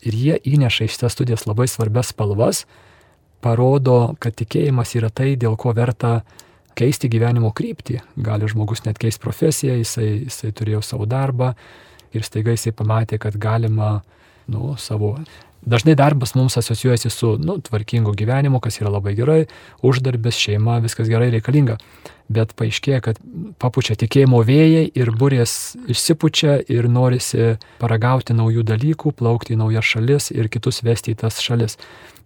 Ir 0.04 0.18
jie 0.18 0.38
įneša 0.54 0.86
į 0.86 0.94
šitas 0.94 1.16
studijas 1.16 1.48
labai 1.48 1.70
svarbias 1.72 2.12
spalvas, 2.12 2.66
parodo, 3.44 4.16
kad 4.20 4.36
tikėjimas 4.40 4.94
yra 5.00 5.10
tai, 5.10 5.34
dėl 5.40 5.56
ko 5.60 5.74
verta 5.76 6.22
keisti 6.78 7.10
gyvenimo 7.12 7.54
kryptį. 7.56 8.00
Gali 8.26 8.50
žmogus 8.50 8.84
net 8.88 9.00
keisti 9.02 9.22
profesiją, 9.24 9.78
jisai, 9.80 10.26
jisai 10.28 10.52
turėjo 10.56 10.82
savo 10.86 11.08
darbą 11.10 11.54
ir 12.14 12.26
staiga 12.26 12.54
jisai 12.54 12.74
pamatė, 12.76 13.20
kad 13.22 13.38
galima 13.42 13.96
nu, 14.52 14.74
savo 14.78 15.16
Dažnai 15.66 15.96
darbas 15.96 16.36
mums 16.36 16.58
asocijuojasi 16.58 17.10
su 17.10 17.38
nu, 17.40 17.58
tvarkingu 17.62 18.12
gyvenimu, 18.12 18.60
kas 18.60 18.82
yra 18.82 18.90
labai 18.92 19.14
gerai, 19.16 19.46
uždarbis, 19.82 20.36
šeima, 20.36 20.82
viskas 20.84 21.08
gerai 21.08 21.30
reikalinga. 21.32 21.78
Bet 22.34 22.52
paaiškėja, 22.60 23.00
kad 23.04 23.20
papučia 23.64 23.96
tikėjimo 24.00 24.42
vėjai 24.48 24.84
ir 25.00 25.12
burės 25.20 25.76
išsipučia 25.92 26.58
ir 26.72 26.90
norisi 26.92 27.54
paragauti 27.80 28.36
naujų 28.36 28.64
dalykų, 28.68 29.16
plaukti 29.20 29.56
į 29.56 29.62
naujas 29.64 29.88
šalis 29.94 30.30
ir 30.36 30.52
kitus 30.52 30.84
vesti 30.84 31.16
į 31.16 31.22
tas 31.24 31.40
šalis. 31.44 31.78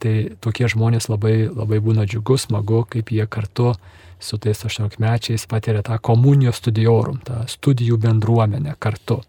Tai 0.02 0.16
tokie 0.42 0.70
žmonės 0.74 1.10
labai, 1.10 1.38
labai 1.50 1.82
būna 1.84 2.10
džiugus, 2.10 2.48
smagu, 2.48 2.86
kaip 2.90 3.14
jie 3.14 3.26
kartu 3.30 3.76
su 4.20 4.38
tais 4.42 4.66
18 4.66 4.98
mečiais 5.02 5.46
patiria 5.50 5.86
tą 5.86 5.98
komunijos 6.02 6.62
studiorum, 6.62 7.22
tą 7.26 7.44
studijų 7.50 8.02
bendruomenę 8.02 8.78
kartu 8.82 9.22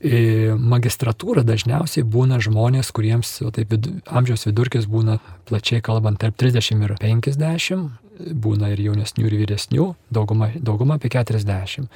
magistratūra 0.00 1.42
dažniausiai 1.42 2.04
būna 2.06 2.38
žmonės, 2.38 2.92
kuriems 2.94 3.42
taip, 3.52 3.72
vid, 3.72 3.88
amžiaus 4.06 4.46
vidurkis 4.46 4.86
būna 4.86 5.18
plačiai 5.48 5.82
kalbant 5.82 6.20
tarp 6.22 6.36
30 6.38 6.84
ir 6.86 6.94
50, 7.00 7.90
būna 8.34 8.70
ir 8.72 8.80
jaunesnių 8.80 9.26
ir 9.26 9.36
vyresnių, 9.42 9.94
dauguma, 10.10 10.52
dauguma 10.54 10.98
apie 10.98 11.10
40. 11.10 11.88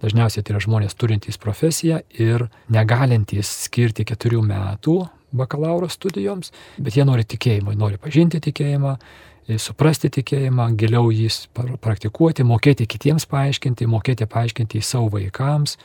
Dažniausiai 0.00 0.42
tai 0.42 0.54
yra 0.54 0.60
žmonės 0.64 0.96
turintys 0.96 1.36
profesiją 1.36 2.00
ir 2.16 2.48
negalintys 2.72 3.50
skirti 3.66 4.06
keturių 4.08 4.40
metų 4.40 4.96
bakalauro 5.36 5.88
studijoms, 5.92 6.54
bet 6.80 6.96
jie 6.96 7.04
nori 7.04 7.26
tikėjimo, 7.28 7.74
nori 7.76 8.00
pažinti 8.00 8.40
tikėjimą, 8.40 8.96
suprasti 9.60 10.08
tikėjimą, 10.16 10.70
giliau 10.80 11.10
jį 11.12 11.28
praktikuoti, 11.82 12.46
mokėti 12.46 12.86
kitiems 12.88 13.28
paaiškinti, 13.30 13.88
mokėti 13.90 14.26
paaiškinti 14.30 14.80
savo 14.80 15.10
vaikams, 15.18 15.76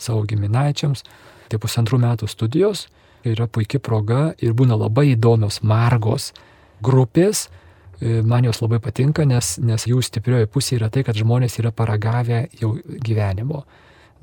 savo 0.00 0.24
giminaičiams. 0.28 1.04
Tai 1.50 1.58
pusantrų 1.60 1.98
metų 2.00 2.28
studijos 2.30 2.86
yra 3.26 3.46
puikia 3.50 3.80
proga 3.82 4.30
ir 4.40 4.54
būna 4.56 4.78
labai 4.80 5.10
įdomios, 5.14 5.60
margos 5.62 6.30
grupės. 6.82 7.48
E, 8.00 8.20
man 8.24 8.46
jos 8.48 8.62
labai 8.62 8.80
patinka, 8.80 9.26
nes, 9.28 9.58
nes 9.60 9.86
jų 9.86 10.00
stiprioji 10.04 10.48
pusė 10.48 10.78
yra 10.78 10.90
tai, 10.92 11.04
kad 11.04 11.18
žmonės 11.18 11.58
yra 11.60 11.72
paragavę 11.74 12.46
jau 12.60 12.74
gyvenimo. 12.80 13.64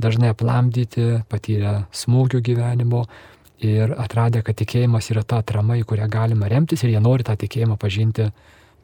Dažnai 0.01 0.31
aplamdyti, 0.33 1.23
patyrę 1.29 1.87
smūgių 1.93 2.41
gyvenimo 2.45 3.05
ir 3.65 3.93
atradę, 3.97 4.43
kad 4.45 4.57
tikėjimas 4.57 5.09
yra 5.13 5.23
ta 5.25 5.41
atrama, 5.41 5.77
į 5.77 5.85
kurią 5.89 6.05
galima 6.09 6.49
remtis 6.49 6.83
ir 6.85 6.93
jie 6.93 7.01
nori 7.01 7.25
tą 7.25 7.33
tikėjimą 7.37 7.77
pažinti 7.81 8.29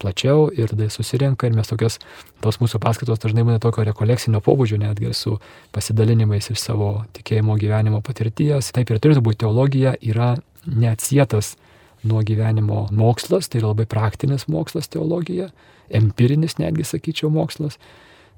plačiau 0.04 0.50
ir 0.52 0.72
tada 0.72 0.90
susirenka 0.92 1.48
ir 1.48 1.56
mes 1.58 1.70
tokios, 1.70 2.00
tos 2.44 2.60
mūsų 2.62 2.82
paskaitos 2.84 3.22
dažnai 3.24 3.46
būna 3.48 3.62
tokio 3.64 3.86
rekolekcinio 3.88 4.44
pobūdžio, 4.44 4.82
netgi 4.84 5.14
su 5.18 5.38
pasidalinimais 5.76 6.52
iš 6.52 6.60
savo 6.62 6.94
tikėjimo 7.16 7.58
gyvenimo 7.62 8.04
patirties. 8.06 8.74
Taip 8.76 8.92
ir 8.92 9.02
turėtų 9.04 9.24
būti 9.26 9.44
teologija, 9.46 9.96
yra 10.02 10.34
neatsietas 10.68 11.56
nuo 12.04 12.24
gyvenimo 12.28 12.88
mokslas, 12.92 13.48
tai 13.48 13.62
yra 13.62 13.72
labai 13.72 13.88
praktinis 13.90 14.50
mokslas 14.52 14.92
teologija, 14.92 15.50
empirinis 15.94 16.60
netgi 16.60 16.86
sakyčiau 16.88 17.32
mokslas. 17.34 17.80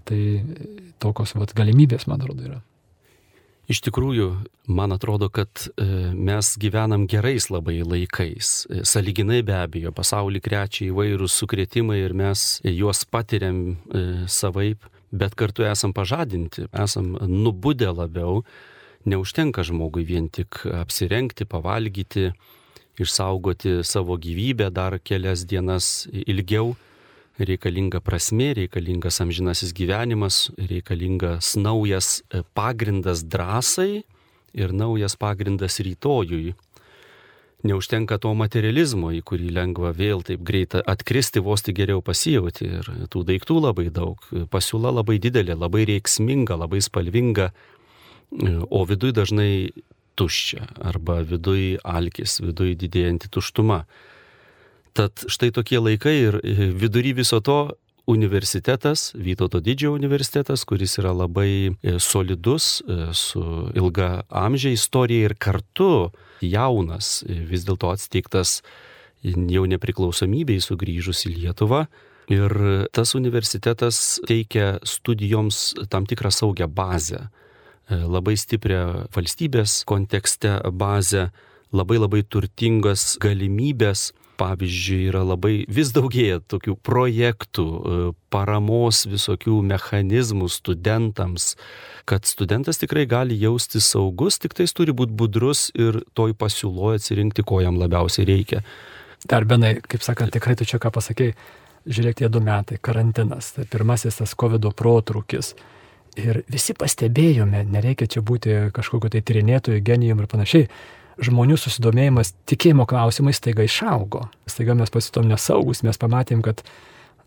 Tai 0.06 0.22
tokios 1.02 1.34
vat, 1.34 1.56
galimybės, 1.58 2.06
man 2.06 2.22
atrodo, 2.22 2.46
yra. 2.46 2.60
Iš 3.66 3.80
tikrųjų, 3.88 4.28
man 4.70 4.94
atrodo, 4.94 5.26
kad 5.34 5.50
e, 5.74 5.86
mes 6.14 6.52
gyvenam 6.62 7.08
gerais 7.10 7.48
labai 7.50 7.80
laikais. 7.82 8.52
E, 8.70 8.84
saliginai 8.86 9.40
be 9.46 9.56
abejo, 9.58 9.90
pasaulį 9.96 10.42
krečia 10.46 10.92
įvairūs 10.92 11.34
sukretimai 11.42 11.98
ir 12.04 12.14
mes 12.14 12.60
juos 12.62 13.02
patiriam 13.10 13.64
e, 13.74 14.04
savaip, 14.30 14.86
bet 15.10 15.34
kartu 15.40 15.66
esam 15.66 15.96
pažadinti, 15.98 16.68
esam 16.78 17.16
nubudę 17.26 17.90
labiau. 17.90 18.44
Neužtenka 19.10 19.66
žmogui 19.66 20.06
vien 20.06 20.30
tik 20.30 20.62
apsirengti, 20.70 21.50
pavalgyti, 21.50 22.30
išsaugoti 23.02 23.80
savo 23.86 24.20
gyvybę 24.22 24.70
dar 24.74 25.00
kelias 25.02 25.46
dienas 25.50 26.06
ilgiau. 26.14 26.76
Reikalinga 27.40 28.00
prasme, 28.00 28.54
reikalingas 28.56 29.20
amžinasis 29.22 29.74
gyvenimas, 29.76 30.50
reikalingas 30.58 31.56
naujas 31.60 32.22
e, 32.32 32.44
pagrindas 32.56 33.24
drąsai 33.24 34.04
ir 34.56 34.74
naujas 34.74 35.18
pagrindas 35.20 35.80
rytojui. 35.80 36.56
Neužtenka 37.66 38.20
to 38.22 38.30
materializmo, 38.38 39.10
į 39.10 39.24
kurį 39.26 39.50
lengva 39.56 39.90
vėl 39.96 40.22
taip 40.22 40.44
greitai 40.46 40.84
atkristi, 40.86 41.42
vos 41.42 41.66
tik 41.66 41.80
geriau 41.80 42.04
pasijauti. 42.06 42.68
Ir 42.78 42.90
tų 43.10 43.24
daiktų 43.26 43.58
labai 43.58 43.88
daug, 43.90 44.22
pasiūla 44.54 44.94
labai 44.94 45.18
didelė, 45.24 45.56
labai 45.58 45.88
reiksminga, 45.90 46.60
labai 46.62 46.84
spalvinga, 46.86 47.50
o 48.70 48.84
viduj 48.86 49.16
dažnai 49.18 49.50
tuščia 50.20 50.68
arba 50.92 51.22
viduj 51.26 51.80
alkis, 51.84 52.40
viduj 52.44 52.76
didėjanti 52.80 53.32
tuštuma. 53.34 53.86
Tad 54.96 55.26
štai 55.28 55.52
tokie 55.52 55.82
laikai 55.82 56.16
ir 56.24 56.40
vidury 56.80 57.12
viso 57.16 57.42
to 57.44 57.76
universitetas, 58.06 59.12
Vytauto 59.18 59.60
didžiojo 59.60 59.96
universitetas, 59.98 60.64
kuris 60.64 60.98
yra 61.02 61.12
labai 61.12 61.74
e, 61.74 61.98
solidus, 62.00 62.82
e, 62.86 63.10
su 63.14 63.42
ilga 63.76 64.24
amžia 64.30 64.72
istorija 64.72 65.30
ir 65.32 65.36
kartu 65.36 66.12
jaunas, 66.42 67.24
e, 67.26 67.40
vis 67.50 67.66
dėlto 67.66 67.90
atsteigtas 67.92 68.60
jau 69.26 69.66
nepriklausomybei 69.66 70.62
sugrįžus 70.62 71.26
į 71.26 71.34
Lietuvą. 71.40 71.86
Ir 72.30 72.54
tas 72.94 73.14
universitetas 73.18 74.20
teikia 74.26 74.80
studijoms 74.86 75.76
tam 75.90 76.08
tikrą 76.10 76.32
saugią 76.34 76.66
bazę, 76.74 77.28
labai 77.90 78.34
stiprią 78.34 79.06
valstybės 79.14 79.84
kontekste 79.86 80.56
bazę, 80.74 81.28
labai 81.70 82.00
labai 82.02 82.24
turtingas 82.26 83.20
galimybės 83.22 84.08
pavyzdžiui, 84.38 85.10
yra 85.10 85.24
labai 85.26 85.64
vis 85.72 85.92
daugėja 85.96 86.42
tokių 86.52 86.76
projektų, 86.86 87.66
e, 87.66 88.08
paramos 88.34 89.06
visokių 89.10 89.60
mechanizmų 89.66 90.50
studentams, 90.52 91.54
kad 92.10 92.28
studentas 92.30 92.82
tikrai 92.82 93.06
gali 93.10 93.38
jausti 93.40 93.82
saugus, 93.84 94.40
tik 94.40 94.58
tai 94.58 94.68
turi 94.68 94.96
būti 94.96 95.16
budrus 95.16 95.70
ir 95.74 96.04
toj 96.14 96.36
pasiūloje 96.38 97.02
atsirinkti, 97.02 97.46
ko 97.46 97.62
jam 97.64 97.80
labiausiai 97.82 98.28
reikia. 98.28 98.64
Dar 99.26 99.46
benai, 99.46 99.78
kaip 99.82 100.04
sakant, 100.06 100.34
tikrai 100.36 100.58
tu 100.60 100.68
čia 100.68 100.78
ką 100.82 100.92
pasakėjai, 100.94 101.34
žiūrėk, 101.86 102.20
tie 102.20 102.30
du 102.30 102.42
metai, 102.44 102.78
karantinas, 102.82 103.56
tai 103.56 103.66
pirmasis 103.70 104.22
tas 104.22 104.36
COVID 104.38 104.70
protrukis. 104.78 105.56
Ir 106.16 106.44
visi 106.48 106.76
pastebėjome, 106.78 107.66
nereikia 107.68 108.08
čia 108.08 108.22
būti 108.24 108.70
kažkokiu 108.76 109.12
tai 109.12 109.24
tyrinėtojų, 109.26 109.82
genijum 109.84 110.22
ir 110.24 110.30
panašiai 110.32 110.70
žmonių 111.22 111.58
susidomėjimas 111.60 112.34
tikėjimo 112.50 112.86
klausimais 112.90 113.40
staiga 113.40 113.66
išaugo. 113.66 114.26
Staiga 114.50 114.76
mes 114.78 114.92
pasitom 114.92 115.28
nesaugus, 115.30 115.84
mes 115.86 116.00
pamatėm, 116.00 116.44
kad 116.46 116.64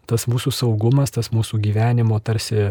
tas 0.08 0.24
mūsų 0.28 0.52
saugumas, 0.54 1.12
tas 1.14 1.30
mūsų 1.34 1.60
gyvenimo 1.64 2.18
tarsi, 2.24 2.70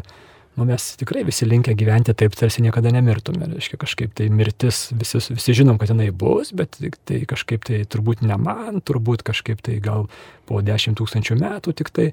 nu 0.57 0.65
mes 0.69 0.88
tikrai 1.00 1.24
visi 1.27 1.45
linkę 1.45 1.75
gyventi 1.77 2.15
taip, 2.17 2.36
tarsi 2.38 2.63
niekada 2.65 2.91
nemirtume. 2.93 3.50
Reiškia, 3.53 3.79
kažkaip 3.81 4.15
tai 4.17 4.29
mirtis, 4.33 4.88
visi, 4.97 5.21
visi 5.33 5.55
žinom, 5.57 5.77
kad 5.81 5.93
jinai 5.93 6.09
bus, 6.13 6.53
bet 6.57 6.79
tai 7.07 7.21
kažkaip 7.29 7.65
tai 7.67 7.83
turbūt 7.89 8.25
ne 8.25 8.38
man, 8.41 8.81
turbūt 8.81 9.25
kažkaip 9.27 9.62
tai 9.65 9.79
gal 9.83 10.09
po 10.50 10.62
dešimt 10.65 10.97
tūkstančių 11.01 11.39
metų 11.41 11.77
tik 11.77 11.93
tai. 11.93 12.12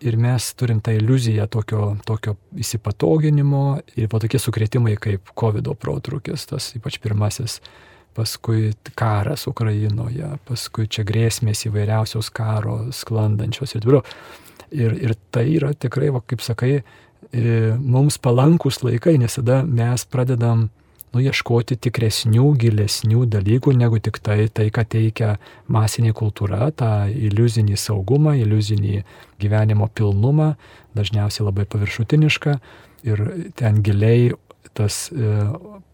Ir 0.00 0.14
mes 0.16 0.46
turim 0.56 0.78
tą 0.80 0.94
iliuziją 0.96 1.44
tokio, 1.52 1.90
tokio 2.08 2.32
įsipatoginimo 2.56 3.82
ir 4.00 4.06
po 4.08 4.16
tokie 4.22 4.38
sukretimai 4.40 4.94
kaip 4.96 5.28
COVID 5.36 5.68
protrukis, 5.76 6.46
tas 6.48 6.70
ypač 6.78 6.96
pirmasis 7.04 7.58
paskui 8.16 8.72
karas 8.98 9.46
Ukrainoje, 9.50 10.32
paskui 10.48 10.88
čia 10.90 11.04
grėsmės 11.08 11.66
įvairiausios 11.68 12.30
karo 12.34 12.82
sklandančios 12.94 13.76
ir 13.76 13.86
toliau. 13.86 14.02
Ir, 14.70 14.94
ir 15.02 15.16
tai 15.34 15.48
yra 15.56 15.72
tikrai, 15.74 16.12
va, 16.14 16.20
kaip 16.22 16.42
sakai, 16.46 16.82
e, 17.34 17.54
mums 17.78 18.20
palankus 18.22 18.84
laikai, 18.86 19.16
nes 19.18 19.34
tada 19.38 19.64
mes 19.66 20.04
pradedam 20.06 20.68
nu, 21.10 21.22
ieškoti 21.22 21.78
tikresnių, 21.82 22.44
gilesnių 22.60 23.24
dalykų 23.30 23.74
negu 23.78 23.98
tik 24.02 24.20
tai, 24.22 24.44
tai 24.52 24.68
ką 24.74 24.84
teikia 24.94 25.32
masinė 25.70 26.14
kultūra, 26.16 26.70
tą 26.70 27.08
iliuzinį 27.10 27.78
saugumą, 27.80 28.36
iliuzinį 28.38 29.02
gyvenimo 29.42 29.90
pilnumą, 29.94 30.52
dažniausiai 30.98 31.48
labai 31.48 31.66
paviršutinišką 31.70 32.56
ir 33.10 33.24
ten 33.58 33.82
giliai 33.86 34.30
tas 34.76 35.08
e, 35.10 35.34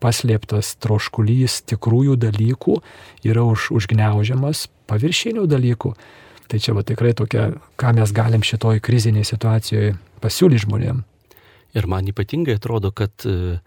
paslėptas 0.02 0.74
troškulys 0.82 1.62
tikrųjų 1.72 2.16
dalykų 2.20 2.76
yra 3.26 3.44
už, 3.46 3.70
užgneužiamas 3.76 4.66
paviršinių 4.90 5.46
dalykų. 5.50 5.94
Tai 6.46 6.60
čia 6.62 6.76
va 6.76 6.84
tikrai 6.86 7.12
tokia, 7.18 7.48
ką 7.80 7.92
mes 7.96 8.12
galim 8.14 8.44
šitoj 8.46 8.78
kriziniai 8.84 9.26
situacijoje 9.26 9.96
pasiūlyti 10.22 10.66
žmonėm. 10.66 11.02
Ir 11.76 11.88
man 11.90 12.06
ypatingai 12.08 12.56
atrodo, 12.60 12.92
kad 12.94 13.26
e, 13.26 13.58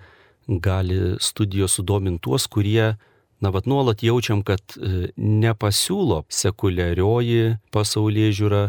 gali 0.47 1.17
studijos 1.19 1.75
sudominti 1.77 2.23
tuos, 2.25 2.47
kurie, 2.47 2.95
na, 3.41 3.51
vad 3.51 3.67
nuolat 3.69 4.03
jaučiam, 4.03 4.41
kad 4.47 4.61
e, 4.77 5.09
nepasiūlo 5.17 6.23
sekuliarioji 6.31 7.59
pasaulyje 7.75 8.31
žiūra 8.39 8.63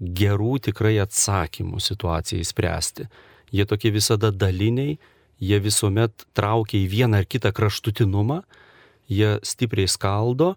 gerų 0.00 0.60
tikrai 0.68 0.96
atsakymų 1.02 1.80
situacijai 1.82 2.46
spręsti. 2.46 3.08
Jie 3.52 3.66
tokie 3.68 3.92
visada 3.94 4.30
daliniai 4.30 4.96
jie 5.42 5.58
visuomet 5.62 6.26
traukia 6.36 6.78
į 6.80 6.88
vieną 6.92 7.22
ar 7.22 7.28
kitą 7.28 7.52
kraštutinumą, 7.56 8.42
jie 9.08 9.36
stipriai 9.46 9.88
skaldo 9.90 10.54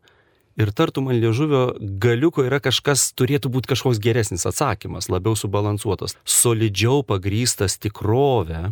ir 0.59 0.71
tartum 0.75 1.09
ant 1.11 1.21
liežuvio 1.21 1.63
galiuko 1.79 2.43
yra 2.47 2.59
kažkas, 2.63 3.09
turėtų 3.17 3.51
būti 3.53 3.71
kažkoks 3.71 4.01
geresnis 4.03 4.47
atsakymas, 4.49 5.09
labiau 5.11 5.37
subalansuotas, 5.39 6.17
solidžiau 6.27 7.03
pagrystas 7.07 7.77
tikrovę, 7.79 8.71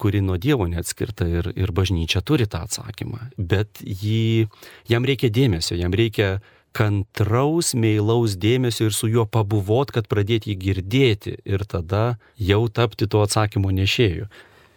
kuri 0.00 0.22
nuo 0.24 0.38
Dievo 0.40 0.64
neatskirta 0.70 1.28
ir, 1.28 1.50
ir 1.54 1.74
bažnyčia 1.76 2.22
turi 2.24 2.48
tą 2.48 2.64
atsakymą. 2.64 3.28
Bet 3.36 3.82
jį, 3.84 4.48
jam 4.88 5.04
reikia 5.04 5.28
dėmesio, 5.28 5.76
jam 5.76 5.92
reikia 5.92 6.38
kantraus, 6.72 7.74
meilaus 7.74 8.36
dėmesio 8.40 8.88
ir 8.88 8.94
su 8.96 9.10
juo 9.10 9.26
pabuvot, 9.26 9.90
kad 9.92 10.08
pradėti 10.08 10.54
jį 10.54 10.60
girdėti 10.64 11.34
ir 11.44 11.66
tada 11.68 12.16
jau 12.38 12.62
tapti 12.72 13.10
to 13.10 13.20
atsakymo 13.26 13.74
nešėjų. 13.74 14.30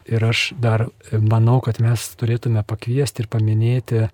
Ir 0.10 0.24
aš 0.28 0.52
dar 0.60 0.88
manau, 1.12 1.62
kad 1.64 1.80
mes 1.84 2.04
turėtume 2.20 2.64
pakviesti 2.68 3.24
ir 3.24 3.30
paminėti 3.32 4.08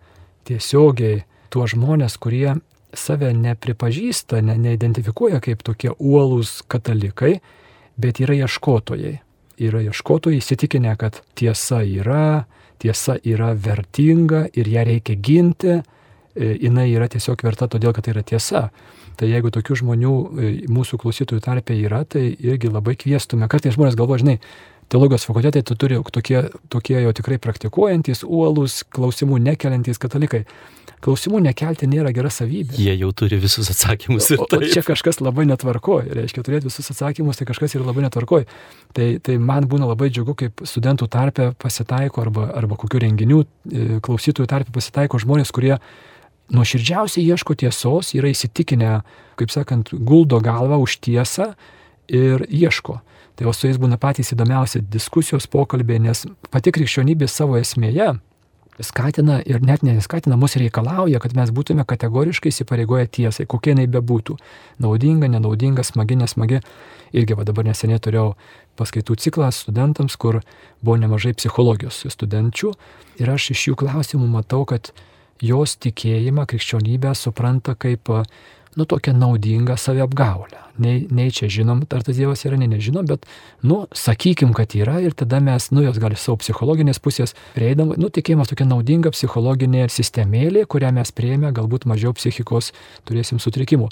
tiesiogiai 0.49 1.23
tuos 1.49 1.73
žmonės, 1.73 2.17
kurie 2.21 2.59
save 2.93 3.31
nepripažįsta, 3.33 4.41
ne, 4.45 4.57
neidentifikuoja 4.57 5.41
kaip 5.43 5.63
tokie 5.65 5.91
uolūs 5.97 6.59
katalikai, 6.69 7.39
bet 7.99 8.21
yra 8.23 8.37
ieškotojai. 8.45 9.17
Yra 9.59 9.81
ieškotojai 9.89 10.39
įsitikinę, 10.39 10.95
kad 10.99 11.19
tiesa 11.37 11.81
yra, 11.83 12.45
tiesa 12.79 13.17
yra 13.27 13.51
vertinga 13.53 14.45
ir 14.55 14.69
ją 14.71 14.85
reikia 14.87 15.17
ginti, 15.19 15.75
e, 15.79 16.53
jinai 16.63 16.87
yra 16.93 17.09
tiesiog 17.11 17.43
verta 17.43 17.67
todėl, 17.67 17.93
kad 17.93 18.07
tai 18.07 18.15
yra 18.15 18.23
tiesa. 18.23 18.69
Tai 19.19 19.27
jeigu 19.27 19.51
tokių 19.51 19.81
žmonių 19.81 20.13
e, 20.15 20.51
mūsų 20.71 21.01
klausytojų 21.01 21.43
tarpe 21.43 21.75
yra, 21.75 22.05
tai 22.07 22.29
irgi 22.31 22.71
labai 22.71 22.95
kviestume. 22.99 23.49
Kartais 23.51 23.75
žmonės 23.75 23.99
galvoja, 23.99 24.23
žinai, 24.23 24.37
teologijos 24.89 25.27
fakultetai 25.29 25.63
tu 25.63 25.77
turi 25.79 25.99
tokie, 26.13 26.43
tokie 26.73 26.99
jau 27.03 27.13
tikrai 27.15 27.39
praktikuojantis, 27.41 28.25
uolus, 28.27 28.81
klausimų 28.95 29.39
nekeliantys 29.45 30.01
katalikai. 30.01 30.45
Klausimų 30.99 31.39
nekelti 31.45 31.87
nėra 31.87 32.11
gera 32.11 32.27
savybė. 32.33 32.75
Jie 32.75 32.91
jau 32.99 33.13
turi 33.15 33.37
visus 33.39 33.69
atsakymus 33.71 34.25
ir 34.33 34.41
tai. 34.51 34.57
O 34.59 34.71
čia 34.73 34.81
kažkas 34.83 35.21
labai 35.23 35.45
netvarkoja. 35.47 36.11
Reiškia, 36.17 36.43
turėti 36.43 36.67
visus 36.67 36.91
atsakymus, 36.91 37.39
tai 37.39 37.47
kažkas 37.47 37.77
yra 37.77 37.87
labai 37.87 38.03
netvarkoja. 38.03 38.49
Tai, 38.97 39.07
tai 39.23 39.37
man 39.39 39.69
būna 39.71 39.87
labai 39.87 40.09
džiugu, 40.11 40.35
kaip 40.41 40.65
studentų 40.67 41.07
tarpe 41.13 41.53
pasitaiko 41.63 42.25
arba, 42.25 42.49
arba 42.59 42.75
kokių 42.81 43.03
renginių 43.05 43.39
e, 43.39 43.85
klausytojų 44.03 44.51
tarpe 44.51 44.75
pasitaiko 44.75 45.21
žmonės, 45.23 45.53
kurie 45.55 45.77
nuoširdžiausiai 46.51 47.23
ieško 47.31 47.55
tiesos, 47.63 48.11
yra 48.17 48.33
įsitikinę, 48.33 48.97
kaip 49.39 49.55
sakant, 49.55 49.93
guldo 49.93 50.41
galvą 50.43 50.81
už 50.83 50.99
tiesą 51.05 51.53
ir 52.11 52.43
ieško. 52.49 52.99
Tai 53.39 53.47
o 53.47 53.53
su 53.55 53.69
jais 53.69 53.77
būna 53.79 53.95
patys 53.95 54.33
įdomiausi 54.35 54.81
diskusijos 54.91 55.47
pokalbiai, 55.47 56.01
nes 56.03 56.25
pati 56.51 56.73
krikščionybė 56.75 57.29
savo 57.31 57.55
esmėje 57.55 58.17
skatina 58.83 59.39
ir 59.45 59.61
net 59.63 59.83
neskatina, 59.83 60.37
mus 60.39 60.55
reikalauja, 60.59 61.19
kad 61.19 61.35
mes 61.35 61.51
būtume 61.55 61.83
kategoriškai 61.87 62.51
įsipareigoję 62.51 63.07
tiesai, 63.11 63.45
kokia 63.49 63.73
jinai 63.73 63.87
bebūtų. 63.91 64.37
Naudinga, 64.83 65.27
nenaudinga, 65.31 65.83
smagi, 65.83 66.17
nesmagi. 66.19 66.61
Irgi 67.15 67.35
va 67.35 67.45
dabar 67.47 67.67
neseniai 67.67 67.99
turėjau 67.99 68.33
paskaitų 68.79 69.17
ciklą 69.19 69.49
studentams, 69.55 70.15
kur 70.15 70.41
buvo 70.81 70.97
nemažai 71.01 71.33
psichologijos 71.35 72.05
studenčių 72.07 72.73
ir 73.19 73.31
aš 73.33 73.51
iš 73.55 73.69
jų 73.69 73.79
klausimų 73.83 74.29
matau, 74.31 74.63
kad 74.69 74.93
jos 75.43 75.75
tikėjimą, 75.79 76.47
krikščionybę 76.47 77.15
supranta 77.15 77.75
kaip 77.75 78.11
nu, 78.79 78.87
tokią 78.87 79.13
naudingą 79.19 79.75
saviapgaulę. 79.77 80.63
Nei, 80.79 81.03
nei 81.11 81.33
čia 81.35 81.49
žinom, 81.51 81.81
ar 81.91 82.05
tas 82.07 82.15
Dievas 82.15 82.45
yra, 82.47 82.55
nei 82.59 82.69
nežinom, 82.71 83.03
bet, 83.09 83.27
nu, 83.67 83.81
sakykim, 83.91 84.53
kad 84.55 84.71
yra 84.79 85.01
ir 85.03 85.15
tada 85.19 85.41
mes, 85.43 85.67
nu, 85.75 85.83
jos 85.83 85.99
gali 85.99 86.15
savo 86.15 86.39
psichologinės 86.39 87.01
pusės 87.03 87.35
prieidam, 87.57 87.91
nu, 87.99 88.07
tikėjimas 88.07 88.47
tokia 88.53 88.69
naudinga 88.69 89.11
psichologinė 89.11 89.89
sistemėlė, 89.91 90.63
kurią 90.71 90.93
mes 90.95 91.11
prieėmė, 91.11 91.51
galbūt 91.59 91.89
mažiau 91.91 92.15
psichikos 92.15 92.71
turėsim 93.09 93.43
sutrikimų. 93.43 93.91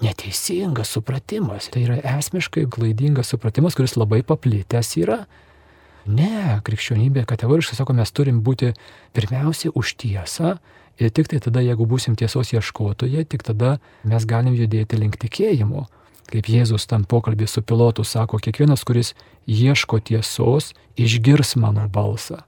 neteisingas 0.00 0.88
supratimas. 0.88 1.68
Tai 1.68 1.82
yra 1.84 1.98
esmiškai 2.16 2.64
klaidingas 2.72 3.32
supratimas, 3.34 3.76
kuris 3.76 3.98
labai 4.00 4.22
paplitęs 4.24 4.94
yra. 5.02 5.18
Ne, 6.08 6.56
krikščionybė 6.64 7.26
kategoriškai 7.28 7.76
sako, 7.76 7.92
mes 7.98 8.12
turim 8.16 8.40
būti 8.40 8.72
pirmiausia 9.12 9.74
už 9.76 9.92
tiesą 10.00 10.54
ir 11.00 11.10
tik 11.10 11.30
tai 11.32 11.40
tada, 11.40 11.62
jeigu 11.64 11.86
būsim 11.88 12.16
tiesos 12.18 12.52
ieškotojai, 12.52 13.24
tik 13.24 13.44
tada 13.46 13.78
mes 14.04 14.26
galim 14.28 14.54
judėti 14.58 15.00
link 15.00 15.16
tikėjimo. 15.20 15.86
Kaip 16.30 16.46
Jėzus 16.46 16.86
tam 16.86 17.02
pokalbį 17.08 17.48
su 17.50 17.62
pilotu 17.66 18.04
sako, 18.06 18.38
kiekvienas, 18.38 18.84
kuris 18.86 19.16
ieško 19.50 19.98
tiesos, 20.06 20.70
išgirs 20.94 21.56
mano 21.58 21.88
balsą. 21.90 22.44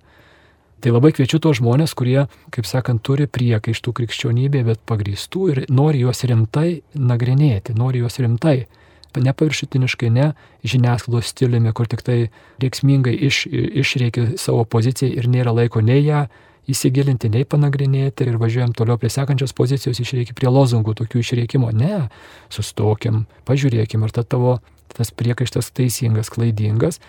Tai 0.82 0.90
labai 0.90 1.12
kviečiu 1.14 1.38
tos 1.42 1.60
žmonės, 1.60 1.94
kurie, 1.94 2.24
kaip 2.54 2.66
sakant, 2.66 3.02
turi 3.06 3.28
priekaištų 3.30 3.92
krikščionybė, 3.98 4.64
bet 4.66 4.80
pagrįstų 4.90 5.42
ir 5.52 5.60
nori 5.70 6.02
juos 6.02 6.24
rimtai 6.26 6.82
nagrinėti, 6.98 7.74
nori 7.78 8.02
juos 8.02 8.18
rimtai. 8.18 8.64
Nepaviršutiniškai, 9.12 10.08
ne 10.10 10.30
žiniasklaidos 10.66 11.28
stiliumi, 11.30 11.70
kur 11.76 11.86
tik 11.86 12.02
tai 12.02 12.16
reiksmingai 12.62 13.12
iš, 13.28 13.44
išreikia 13.52 14.32
savo 14.40 14.64
poziciją 14.64 15.12
ir 15.20 15.28
nėra 15.30 15.52
laiko 15.54 15.84
nei 15.84 16.00
ją 16.02 16.24
įsigilinti, 16.70 17.30
nei 17.32 17.46
panagrinėti 17.48 18.28
ir 18.28 18.38
važiuojam 18.42 18.76
toliau 18.76 19.00
prie 19.00 19.10
sekančios 19.10 19.54
pozicijos, 19.56 19.98
išreikia 19.98 20.36
prie 20.38 20.52
lozungų 20.52 20.94
tokių 21.00 21.24
išreikimo. 21.24 21.72
Ne, 21.74 22.06
sustokim, 22.52 23.24
pažiūrėkim, 23.48 24.04
ar 24.06 24.14
ta 24.14 24.22
tavo 24.22 24.60
tas 24.92 25.10
priekaištas 25.16 25.72
teisingas, 25.74 26.30
klaidingas 26.30 27.00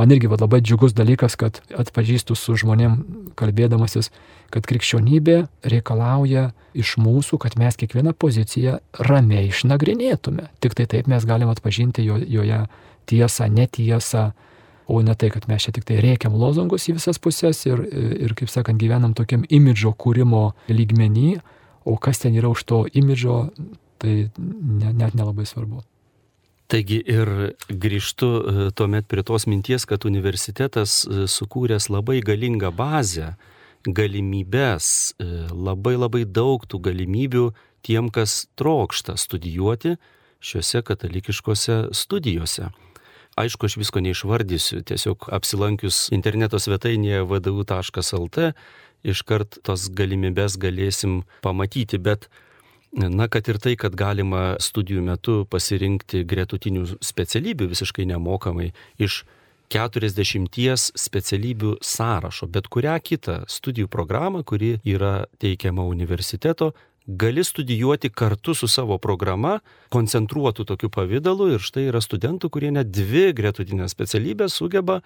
man 0.00 0.12
irgi 0.14 0.30
va, 0.30 0.38
labai 0.40 0.60
džiugus 0.64 0.94
dalykas, 0.96 1.36
kad 1.40 1.60
atpažįstu 1.76 2.36
su 2.38 2.56
žmonėm 2.62 2.96
kalbėdamasis, 3.38 4.10
kad 4.52 4.66
krikščionybė 4.68 5.42
reikalauja 5.72 6.50
iš 6.78 6.96
mūsų, 7.02 7.40
kad 7.42 7.56
mes 7.60 7.76
kiekvieną 7.80 8.14
poziciją 8.18 8.78
ramiai 9.10 9.50
išnagrinėtume. 9.50 10.48
Tik 10.62 10.76
tai 10.78 10.86
taip 10.90 11.10
mes 11.10 11.26
galime 11.26 11.52
atpažinti 11.54 12.06
jo, 12.06 12.16
joje 12.20 12.62
tiesą, 13.10 13.50
netiesą, 13.52 14.30
o 14.90 15.00
ne 15.06 15.14
tai, 15.14 15.30
kad 15.30 15.46
mes 15.50 15.62
čia 15.62 15.74
tik 15.76 15.86
tai 15.86 16.00
reikiam 16.02 16.34
lozungus 16.38 16.88
į 16.90 16.96
visas 16.98 17.20
pusės 17.22 17.62
ir, 17.68 17.82
ir 18.26 18.34
kaip 18.38 18.50
sakant, 18.50 18.80
gyvenam 18.80 19.14
tokiam 19.14 19.44
imidžo 19.46 19.94
kūrimo 19.94 20.50
lygmenį, 20.70 21.38
o 21.86 21.94
kas 21.96 22.22
ten 22.24 22.34
yra 22.36 22.50
už 22.50 22.64
to 22.66 22.82
imidžo, 22.90 23.38
tai 24.02 24.16
ne, 24.38 24.92
net 24.92 25.14
nelabai 25.14 25.46
svarbu. 25.48 25.84
Taigi 26.70 27.00
ir 27.02 27.30
grįžtu 27.66 28.28
e, 28.30 28.66
tuomet 28.78 29.08
prie 29.10 29.24
tos 29.26 29.48
minties, 29.50 29.86
kad 29.90 30.04
universitetas 30.06 31.00
e, 31.02 31.24
sukūręs 31.26 31.88
labai 31.90 32.20
galingą 32.22 32.70
bazę, 32.74 33.32
galimybės, 33.86 34.86
e, 35.18 35.26
labai 35.50 35.96
labai 35.98 36.22
daug 36.28 36.62
tų 36.70 36.78
galimybių 36.84 37.48
tiem, 37.86 38.12
kas 38.14 38.44
trokšta 38.60 39.16
studijuoti 39.18 39.96
šiuose 40.40 40.84
katalikiškose 40.86 41.80
studijose. 41.96 42.70
Aišku, 43.40 43.68
aš 43.70 43.78
visko 43.80 44.02
neišvardysiu, 44.04 44.82
tiesiog 44.84 45.30
apsilankius 45.32 46.08
interneto 46.12 46.60
svetainėje 46.60 47.24
vdu.lt 47.30 48.52
iškart 49.10 49.60
tos 49.64 49.88
galimybės 49.96 50.58
galėsim 50.60 51.22
pamatyti, 51.44 51.98
bet 51.98 52.28
Na, 52.90 53.28
kad 53.30 53.46
ir 53.46 53.60
tai, 53.62 53.76
kad 53.78 53.94
galima 53.94 54.56
studijų 54.58 55.02
metu 55.06 55.34
pasirinkti 55.46 56.24
gretutinių 56.26 56.96
specialybių 56.98 57.68
visiškai 57.70 58.02
nemokamai 58.10 58.72
iš 58.98 59.20
40 59.70 60.90
specialybių 60.98 61.76
sąrašo, 61.86 62.48
bet 62.50 62.66
kurią 62.66 62.96
kitą 62.98 63.36
studijų 63.46 63.86
programą, 63.86 64.42
kuri 64.42 64.80
yra 64.82 65.28
teikiama 65.38 65.86
universiteto, 65.86 66.72
gali 67.06 67.44
studijuoti 67.44 68.10
kartu 68.10 68.54
su 68.54 68.68
savo 68.68 68.98
programa, 68.98 69.58
koncentruotų 69.90 70.66
tokiu 70.68 70.90
pavydalu 70.92 71.54
ir 71.54 71.64
štai 71.64 71.88
yra 71.90 72.00
studentų, 72.04 72.50
kurie 72.50 72.70
net 72.74 72.90
dvi 72.92 73.30
gretutinės 73.36 73.94
specialybės 73.96 74.56
sugeba 74.60 75.00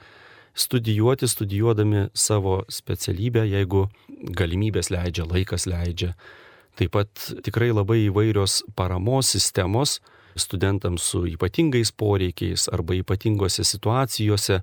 studijuoti, 0.55 1.29
studijuodami 1.29 2.09
savo 2.15 2.63
specialybę, 2.71 3.47
jeigu 3.51 3.89
galimybės 4.39 4.91
leidžia, 4.95 5.27
laikas 5.27 5.67
leidžia. 5.67 6.15
Taip 6.79 6.95
pat 6.95 7.11
tikrai 7.47 7.71
labai 7.71 8.05
įvairios 8.09 8.63
paramos 8.75 9.31
sistemos 9.35 10.01
studentams 10.37 11.03
su 11.03 11.25
ypatingais 11.31 11.93
poreikiais 11.93 12.69
arba 12.73 12.97
ypatingose 12.99 13.65
situacijose. 13.65 14.61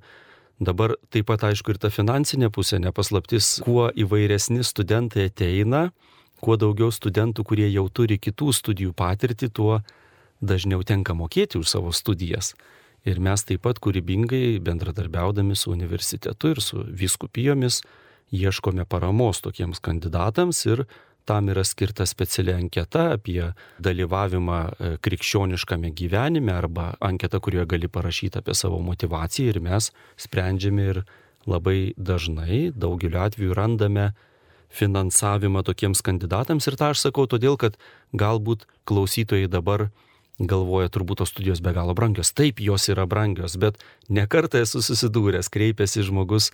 Dabar 0.60 0.94
taip 1.10 1.30
pat 1.32 1.46
aišku 1.48 1.74
ir 1.74 1.80
ta 1.82 1.90
finansinė 1.90 2.52
pusė 2.54 2.82
nepaslaptis, 2.84 3.62
kuo 3.66 3.88
įvairesni 3.96 4.66
studentai 4.68 5.30
ateina, 5.32 5.90
kuo 6.42 6.58
daugiau 6.60 6.92
studentų, 6.92 7.46
kurie 7.48 7.70
jau 7.70 7.88
turi 7.90 8.18
kitų 8.20 8.52
studijų 8.58 8.96
patirtį, 8.98 9.52
tuo 9.54 9.82
dažniau 10.42 10.84
tenka 10.84 11.14
mokėti 11.14 11.62
už 11.62 11.70
savo 11.70 11.94
studijas. 11.94 12.56
Ir 13.06 13.22
mes 13.22 13.42
taip 13.46 13.64
pat 13.66 13.80
kūrybingai 13.82 14.60
bendradarbiaudami 14.62 15.56
su 15.58 15.72
universitetu 15.74 16.54
ir 16.54 16.62
su 16.62 16.84
viskupijomis 16.86 17.82
ieškome 18.32 18.86
paramos 18.86 19.42
tokiems 19.42 19.82
kandidatams 19.84 20.66
ir 20.70 20.86
Tam 21.26 21.50
yra 21.50 21.64
skirta 21.64 22.06
speciali 22.06 22.54
anketa 22.54 23.12
apie 23.16 23.52
dalyvavimą 23.80 24.58
e, 24.58 24.92
krikščioniškame 25.06 25.92
gyvenime 25.94 26.54
arba 26.56 26.96
anketa, 27.00 27.40
kurioje 27.40 27.68
gali 27.76 27.90
parašyti 27.92 28.42
apie 28.42 28.56
savo 28.58 28.80
motivaciją 28.82 29.54
ir 29.54 29.60
mes 29.62 29.92
sprendžiame 30.18 30.88
ir 30.94 31.02
labai 31.46 31.94
dažnai, 31.98 32.72
daugeliu 32.74 33.22
atveju 33.22 33.54
randame 33.58 34.12
finansavimą 34.72 35.64
tokiems 35.68 36.04
kandidatams 36.06 36.68
ir 36.70 36.78
tą 36.80 36.92
aš 36.94 37.06
sakau 37.08 37.28
todėl, 37.30 37.58
kad 37.60 37.78
galbūt 38.16 38.66
klausytojai 38.90 39.50
dabar 39.52 39.90
galvoja, 40.40 40.90
turbūt 40.90 41.22
tos 41.22 41.32
studijos 41.34 41.62
be 41.62 41.74
galo 41.76 41.94
brangios. 41.98 42.32
Taip, 42.34 42.62
jos 42.64 42.88
yra 42.90 43.06
brangios, 43.10 43.58
bet 43.62 43.82
nekartą 44.10 44.64
esu 44.66 44.82
susidūręs, 44.82 45.52
kreipėsi 45.54 46.06
žmogus, 46.08 46.52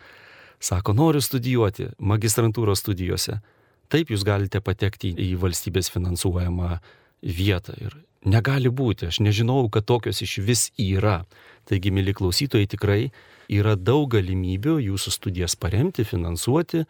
sako, 0.59 0.95
noriu 0.97 1.21
studijuoti 1.23 1.91
magistrantūros 1.99 2.83
studijose. 2.83 3.39
Taip 3.87 4.11
jūs 4.11 4.25
galite 4.27 4.59
patekti 4.59 5.13
į 5.13 5.35
valstybės 5.39 5.91
finansuojamą 5.93 6.77
vietą 7.23 7.77
ir 7.79 7.95
negali 8.27 8.69
būti, 8.69 9.07
aš 9.07 9.21
nežinau, 9.23 9.61
kad 9.71 9.87
tokios 9.87 10.19
iš 10.25 10.39
vis 10.43 10.67
yra. 10.81 11.21
Taigi, 11.67 11.91
mėly 11.91 12.15
klausytojai, 12.15 12.67
tikrai 12.67 13.01
yra 13.47 13.75
daug 13.79 14.09
galimybių 14.11 14.77
jūsų 14.83 15.13
studijas 15.13 15.55
paremti, 15.59 16.03
finansuoti 16.07 16.83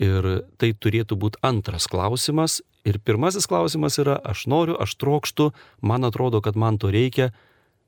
ir 0.00 0.26
tai 0.60 0.72
turėtų 0.72 1.18
būti 1.20 1.40
antras 1.44 1.86
klausimas. 1.90 2.60
Ir 2.88 2.98
pirmasis 3.04 3.46
klausimas 3.50 3.98
yra, 4.00 4.16
aš 4.16 4.46
noriu, 4.48 4.78
aš 4.80 4.96
trokštų, 5.00 5.50
man 5.84 6.08
atrodo, 6.08 6.40
kad 6.40 6.56
man 6.56 6.80
to 6.80 6.88
reikia, 6.92 7.30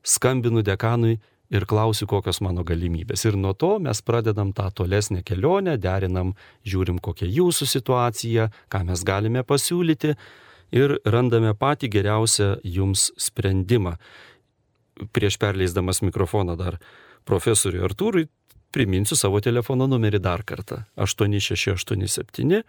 skambinu 0.05 0.61
dekanui 0.61 1.17
ir 1.53 1.65
klausiu, 1.69 2.05
kokios 2.09 2.41
mano 2.45 2.63
galimybės. 2.65 3.25
Ir 3.25 3.37
nuo 3.39 3.53
to 3.57 3.77
mes 3.81 4.01
pradedam 4.05 4.53
tą 4.53 4.69
tolesnę 4.73 5.23
kelionę, 5.25 5.77
derinam, 5.81 6.33
žiūrim, 6.65 7.01
kokia 7.01 7.29
jūsų 7.29 7.69
situacija, 7.69 8.49
ką 8.69 8.83
mes 8.89 9.05
galime 9.07 9.43
pasiūlyti 9.45 10.13
ir 10.73 10.97
randame 11.05 11.53
patį 11.57 11.89
geriausią 11.97 12.55
jums 12.65 13.09
sprendimą. 13.17 13.97
Prieš 15.13 15.39
perleisdamas 15.41 16.03
mikrofoną 16.05 16.57
dar 16.57 16.77
profesoriui 17.25 17.81
Artūrui 17.85 18.27
priminsiu 18.73 19.15
savo 19.19 19.41
telefono 19.43 19.87
numerį 19.89 20.19
dar 20.23 20.41
kartą. 20.47 20.83
8687 20.97 22.63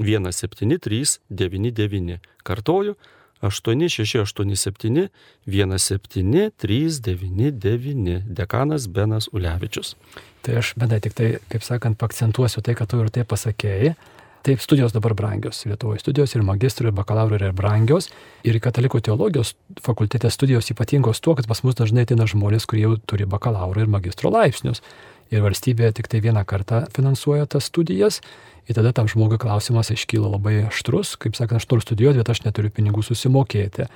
173 0.00 1.18
99. 1.30 2.18
Kartoju 2.46 2.94
8687 3.42 5.08
17399 5.46 8.22
dekanas 8.26 8.88
Benas 8.88 9.28
Ulevičius. 9.32 9.96
Tai 10.40 10.56
aš 10.60 10.74
bendrai 10.76 11.00
tik 11.04 11.14
tai, 11.16 11.38
kaip 11.52 11.62
sakant, 11.64 11.98
pakcentuosiu 12.00 12.60
tai, 12.64 12.74
kad 12.76 12.88
tu 12.88 12.96
ir 13.00 13.08
tai 13.12 13.24
pasakėjai. 13.28 13.94
Taip, 14.40 14.56
studijos 14.64 14.92
dabar 14.96 15.12
brangios. 15.12 15.68
Lietuvoje 15.68 16.00
studijos 16.00 16.32
ir 16.32 16.40
magistro, 16.42 16.88
ir 16.88 16.96
bakalauro 16.96 17.36
yra 17.36 17.52
brangios. 17.52 18.08
Ir 18.40 18.56
katalikų 18.56 19.04
teologijos 19.04 19.52
fakultete 19.84 20.32
studijos 20.32 20.72
ypatingos 20.72 21.20
tuo, 21.20 21.36
kad 21.36 21.44
pas 21.48 21.60
mus 21.60 21.76
dažnai 21.76 22.08
ateina 22.08 22.24
žmonės, 22.24 22.64
kurie 22.68 22.84
jau 22.86 22.96
turi 23.04 23.28
bakalauro 23.28 23.80
ir 23.84 23.92
magistro 23.92 24.32
laipsnius. 24.32 24.80
Ir 25.30 25.44
valstybė 25.44 25.92
tik 25.94 26.08
tai 26.10 26.22
vieną 26.24 26.42
kartą 26.48 26.84
finansuoja 26.94 27.46
tas 27.46 27.68
studijas 27.70 28.18
Ir 28.70 28.76
tada 28.78 28.92
tam 28.94 29.08
žmogui 29.10 29.34
klausimas 29.42 29.88
iškyla 29.90 30.28
labai 30.36 30.60
aštrus, 30.68 31.16
kaip 31.18 31.34
sakant, 31.34 31.58
aš 31.58 31.66
noriu 31.72 31.82
studijuoti, 31.82 32.20
bet 32.20 32.28
aš 32.30 32.44
neturiu 32.44 32.70
pinigų 32.70 33.02
susimokėti. 33.02 33.88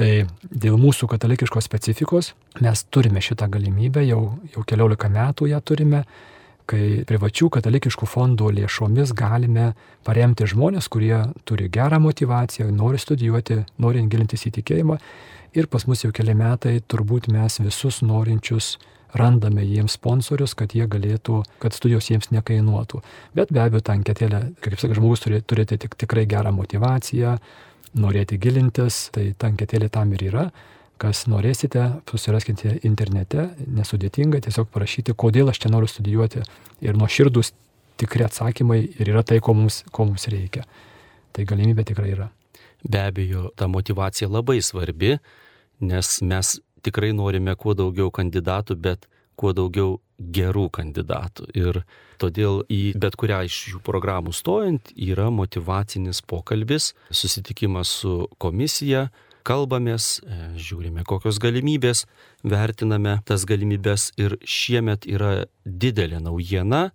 Tai 0.00 0.10
dėl 0.48 0.78
mūsų 0.80 1.10
katalikiškos 1.12 1.66
specifikos 1.68 2.30
mes 2.64 2.84
turime 2.88 3.20
šitą 3.20 3.50
galimybę, 3.52 4.06
jau, 4.08 4.22
jau 4.54 4.64
keliolika 4.64 5.10
metų 5.12 5.50
ją 5.50 5.60
turime, 5.60 6.04
kai 6.68 7.02
privačių 7.08 7.50
katalikiškų 7.58 8.08
fondų 8.08 8.48
lėšomis 8.62 9.12
galime 9.18 9.74
paremti 10.08 10.48
žmonės, 10.48 10.88
kurie 10.88 11.26
turi 11.44 11.68
gerą 11.68 12.00
motivaciją, 12.00 12.70
nori 12.72 13.00
studijuoti, 13.02 13.64
nori 13.76 14.06
gilintis 14.08 14.46
į 14.48 14.54
tikėjimą. 14.60 14.96
Ir 15.58 15.68
pas 15.68 15.84
mus 15.84 16.06
jau 16.06 16.14
keli 16.16 16.32
metai 16.38 16.78
turbūt 16.80 17.28
mes 17.32 17.60
visus 17.60 18.00
norinčius 18.00 18.78
randame 19.16 19.64
jiems 19.64 19.96
sponsorius, 19.98 20.54
kad 20.58 20.74
jie 20.76 20.86
galėtų, 20.90 21.42
kad 21.62 21.76
studijos 21.76 22.10
jiems 22.10 22.30
nekainuotų. 22.34 23.02
Bet 23.36 23.52
be 23.54 23.62
abejo, 23.64 23.82
tą 23.84 23.96
anketėlę, 23.98 24.42
kaip 24.64 24.78
sakai, 24.80 24.96
žmogus 24.98 25.24
turi 25.24 25.40
turėti 25.40 25.78
tik, 25.84 25.96
tikrai 26.00 26.26
gerą 26.28 26.52
motivaciją, 26.56 27.36
norėti 27.98 28.38
gilintis, 28.40 29.06
tai 29.14 29.30
tanketėlė 29.38 29.88
tam 29.92 30.12
ir 30.16 30.26
yra. 30.30 30.48
Kas 30.98 31.28
norėsite, 31.30 31.84
susiraskite 32.10 32.80
internete, 32.86 33.52
nesudėtinga, 33.70 34.40
tiesiog 34.42 34.66
parašyti, 34.74 35.14
kodėl 35.14 35.52
aš 35.52 35.62
čia 35.62 35.70
noriu 35.70 35.86
studijuoti. 35.90 36.42
Ir 36.82 36.98
nuo 36.98 37.06
širdus 37.06 37.52
tikri 37.98 38.26
atsakymai 38.26 38.80
ir 38.98 39.12
yra 39.12 39.22
tai, 39.26 39.38
ko 39.38 39.54
mums, 39.54 39.84
ko 39.94 40.08
mums 40.08 40.26
reikia. 40.30 40.64
Tai 41.34 41.46
galimybė 41.46 41.86
tikrai 41.86 42.16
yra. 42.16 42.28
Be 42.82 43.04
abejo, 43.10 43.48
ta 43.58 43.66
motivacija 43.70 44.28
labai 44.30 44.58
svarbi, 44.62 45.16
nes 45.82 46.10
mes 46.26 46.58
tikrai 46.82 47.12
norime 47.16 47.54
kuo 47.58 47.74
daugiau 47.78 48.10
kandidatų, 48.14 48.76
bet 48.76 49.08
kuo 49.38 49.54
daugiau 49.54 49.98
gerų 50.18 50.66
kandidatų. 50.74 51.46
Ir 51.54 51.82
todėl 52.18 52.64
į 52.66 52.96
bet 52.98 53.14
kurią 53.18 53.44
iš 53.46 53.60
šių 53.68 53.82
programų 53.86 54.34
stojant 54.34 54.90
yra 54.94 55.28
motivacinis 55.30 56.20
pokalbis, 56.26 56.92
susitikimas 57.14 57.92
su 58.02 58.26
komisija, 58.42 59.08
kalbamės, 59.48 60.18
e, 60.20 60.38
žiūrime, 60.60 61.04
kokios 61.08 61.38
galimybės, 61.40 62.04
vertiname 62.44 63.20
tas 63.24 63.46
galimybės 63.48 64.10
ir 64.20 64.36
šiemet 64.44 65.06
yra 65.08 65.46
didelė 65.64 66.20
naujiena, 66.20 66.90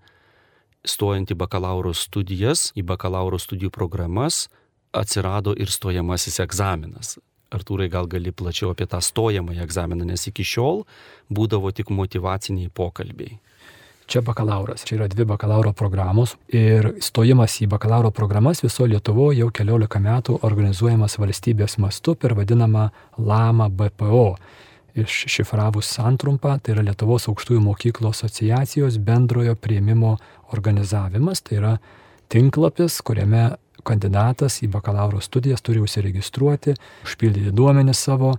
stojant 0.86 1.32
į 1.32 1.39
bakalauro 1.39 1.93
studijas, 1.96 2.72
į 2.76 2.84
bakalauro 2.84 3.39
studijų 3.39 3.72
programas, 3.72 4.50
atsirado 4.93 5.56
ir 5.58 5.72
stojamasis 5.72 6.41
egzaminas. 6.43 7.17
Artūrai, 7.56 7.89
gal 7.92 8.10
gali 8.12 8.32
plačiau 8.32 8.74
apie 8.74 8.88
tą 8.89 9.02
stojamąjį 9.04 9.63
egzaminą, 9.63 10.08
nes 10.10 10.28
iki 10.30 10.46
šiol 10.48 10.84
būdavo 11.34 11.72
tik 11.76 11.92
motivaciniai 11.94 12.72
pokalbiai. 12.74 13.39
Čia 14.08 14.20
bakalauras, 14.22 14.84
čia 14.84 14.98
yra 14.98 15.08
dvi 15.08 15.24
bakalauro 15.26 15.72
programos 15.74 16.36
ir 16.52 16.89
stojimas 17.02 17.56
į 17.63 17.70
bakalauro 17.72 18.12
programas 18.12 18.60
viso 18.63 18.84
Lietuvoje 18.86 19.39
jau 19.39 19.48
keliolika 19.56 20.02
metų 20.04 20.42
organizuojamas 20.44 21.16
valstybės 21.22 21.78
mastu 21.80 22.18
per 22.20 22.36
vadinamą 22.36 22.89
LAMA 23.18 23.70
BPO. 23.72 24.28
Iššifravus 25.00 25.88
santrumpą, 25.96 26.60
tai 26.62 26.76
yra 26.76 26.84
Lietuvos 26.86 27.26
aukštųjų 27.32 27.63
mokyklų 27.63 28.12
asociacijos 28.12 29.00
bendrojo 29.02 29.56
prieimimo 29.56 30.18
organizavimas, 30.54 31.42
tai 31.42 31.58
yra 31.62 31.72
tinklapis, 32.30 33.00
kuriame 33.02 33.56
kandidatas 33.84 34.62
į 34.63 34.69
bakalauro 34.74 35.22
studijas 35.22 35.62
turi 35.62 35.82
užsiregistruoti, 35.84 36.76
užpildyti 37.06 37.54
duomenis 37.56 38.04
savo 38.08 38.34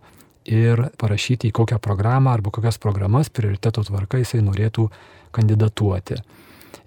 ir 0.45 0.89
parašyti 1.01 1.49
į 1.49 1.57
kokią 1.57 1.81
programą 1.83 2.35
arba 2.35 2.53
kokias 2.53 2.79
programas 2.79 3.31
prioriteto 3.33 3.85
tvarka 3.85 4.21
jisai 4.21 4.43
norėtų 4.45 4.89
kandidatuoti. 5.35 6.21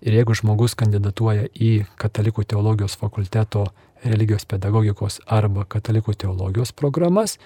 Ir 0.01 0.13
jeigu 0.19 0.35
žmogus 0.37 0.75
kandidatuoja 0.77 1.47
į 1.53 1.71
Katalikų 1.97 2.45
teologijos 2.45 2.97
fakulteto 3.01 3.65
religijos 4.05 4.45
pedagogikos 4.45 5.21
arba 5.25 5.65
Katalikų 5.65 6.13
teologijos 6.13 6.71
programas, 6.71 7.37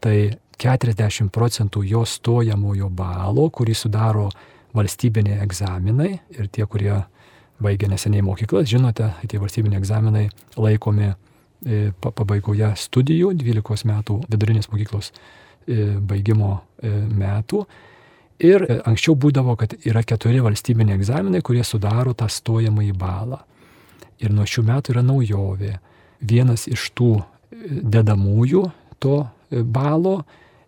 tai 0.00 0.38
40 0.62 1.32
procentų 1.34 1.82
jo 1.84 2.04
stojamojo 2.06 2.88
balo, 2.88 3.48
kurį 3.50 3.74
sudaro 3.74 4.28
valstybiniai 4.76 5.42
egzaminai 5.42 6.12
ir 6.36 6.48
tie, 6.52 6.66
kurie 6.66 6.94
baigę 7.62 7.88
neseniai 7.88 8.24
mokyklas, 8.24 8.68
žinote, 8.70 9.10
tie 9.28 9.40
valstybiniai 9.40 9.80
egzaminai 9.80 10.26
laikomi 10.60 11.08
e, 11.08 11.90
pabaigoje 12.04 12.72
studijų, 12.80 13.32
12 13.40 13.88
metų 13.90 14.20
vidurinės 14.30 14.70
mokyklos 14.72 15.12
e, 15.12 15.96
baigimo 16.00 16.52
e, 16.56 16.92
metų. 16.92 17.64
Ir 18.46 18.66
anksčiau 18.84 19.16
būdavo, 19.16 19.54
kad 19.56 19.72
yra 19.88 20.02
keturi 20.04 20.42
valstybiniai 20.44 20.98
egzaminai, 20.98 21.40
kurie 21.40 21.64
sudaro 21.64 22.12
tą 22.12 22.28
stojamąjį 22.28 22.96
balą. 23.00 23.40
Ir 24.20 24.32
nuo 24.32 24.44
šių 24.48 24.66
metų 24.68 24.92
yra 24.92 25.04
naujovė. 25.04 25.76
Vienas 26.20 26.66
iš 26.68 26.90
tų 26.96 27.14
dedamųjų 27.96 28.66
to 29.00 29.22
balo 29.64 30.18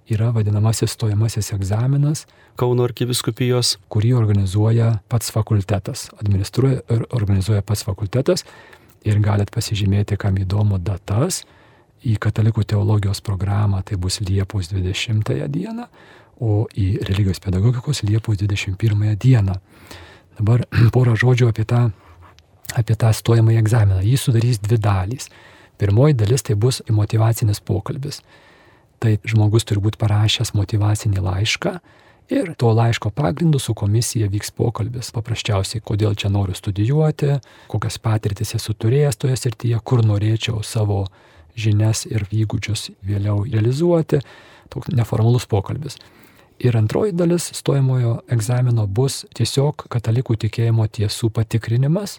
yra 0.09 0.31
vadinamasis 0.33 0.97
stojamasis 0.97 1.53
egzaminas. 1.57 2.25
Kauno 2.59 2.83
arkiviskupijos. 2.89 3.77
Kurį 3.93 4.17
organizuoja 4.19 4.97
pats 5.11 5.31
fakultetas. 5.31 6.09
Administruoja 6.19 6.81
ir 6.91 7.05
organizuoja 7.15 7.63
pats 7.63 7.85
fakultetas. 7.87 8.43
Ir 9.07 9.21
galit 9.23 9.53
pasižymėti, 9.55 10.19
kam 10.19 10.41
įdomu 10.43 10.81
datas. 10.83 11.45
Į 12.03 12.17
katalikų 12.23 12.65
teologijos 12.67 13.23
programą 13.23 13.85
tai 13.87 13.99
bus 13.99 14.19
Liepos 14.23 14.73
20 14.73 15.47
dieną, 15.55 15.87
o 16.43 16.67
į 16.75 16.89
religijos 17.07 17.39
pedagogikos 17.43 18.03
Liepos 18.07 18.41
21 18.43 19.15
dieną. 19.23 19.55
Dabar 20.39 20.67
porą 20.95 21.15
žodžių 21.19 21.53
apie 21.53 21.67
tą, 21.67 21.85
apie 22.75 22.99
tą 22.99 23.13
stojamąjį 23.15 23.63
egzaminą. 23.63 24.03
Jį 24.03 24.19
sudarys 24.19 24.59
dvi 24.67 24.81
dalys. 24.83 25.31
Pirmoji 25.79 26.19
dalis 26.19 26.43
tai 26.43 26.59
bus 26.59 26.83
motivacinis 26.91 27.63
pokalbis 27.63 28.23
tai 28.99 29.15
žmogus 29.23 29.67
turi 29.67 29.79
būti 29.83 29.99
parašęs 30.01 30.51
motivacinį 30.59 31.23
laišką 31.23 31.77
ir 32.29 32.53
to 32.55 32.73
laiško 32.73 33.11
pagrindu 33.11 33.59
su 33.59 33.75
komisija 33.75 34.29
vyks 34.29 34.51
pokalbis. 34.57 35.11
Paprasčiausiai, 35.15 35.83
kodėl 35.85 36.15
čia 36.19 36.31
noriu 36.33 36.55
studijuoti, 36.57 37.39
kokias 37.73 37.99
patirtis 38.03 38.55
esu 38.59 38.75
turėjęs 38.75 39.19
toje 39.21 39.37
srityje, 39.37 39.81
kur 39.85 40.05
norėčiau 40.05 40.63
savo 40.63 41.07
žinias 41.59 42.05
ir 42.07 42.27
įgūdžius 42.31 42.91
vėliau 43.07 43.43
realizuoti. 43.49 44.23
Toks 44.69 44.93
neformalus 44.93 45.49
pokalbis. 45.49 45.97
Ir 46.59 46.77
antroji 46.77 47.15
dalis 47.15 47.47
stojamojo 47.55 48.19
egzamino 48.35 48.87
bus 48.91 49.23
tiesiog 49.39 49.87
katalikų 49.93 50.37
tikėjimo 50.45 50.89
tiesų 50.91 51.31
patikrinimas. 51.31 52.19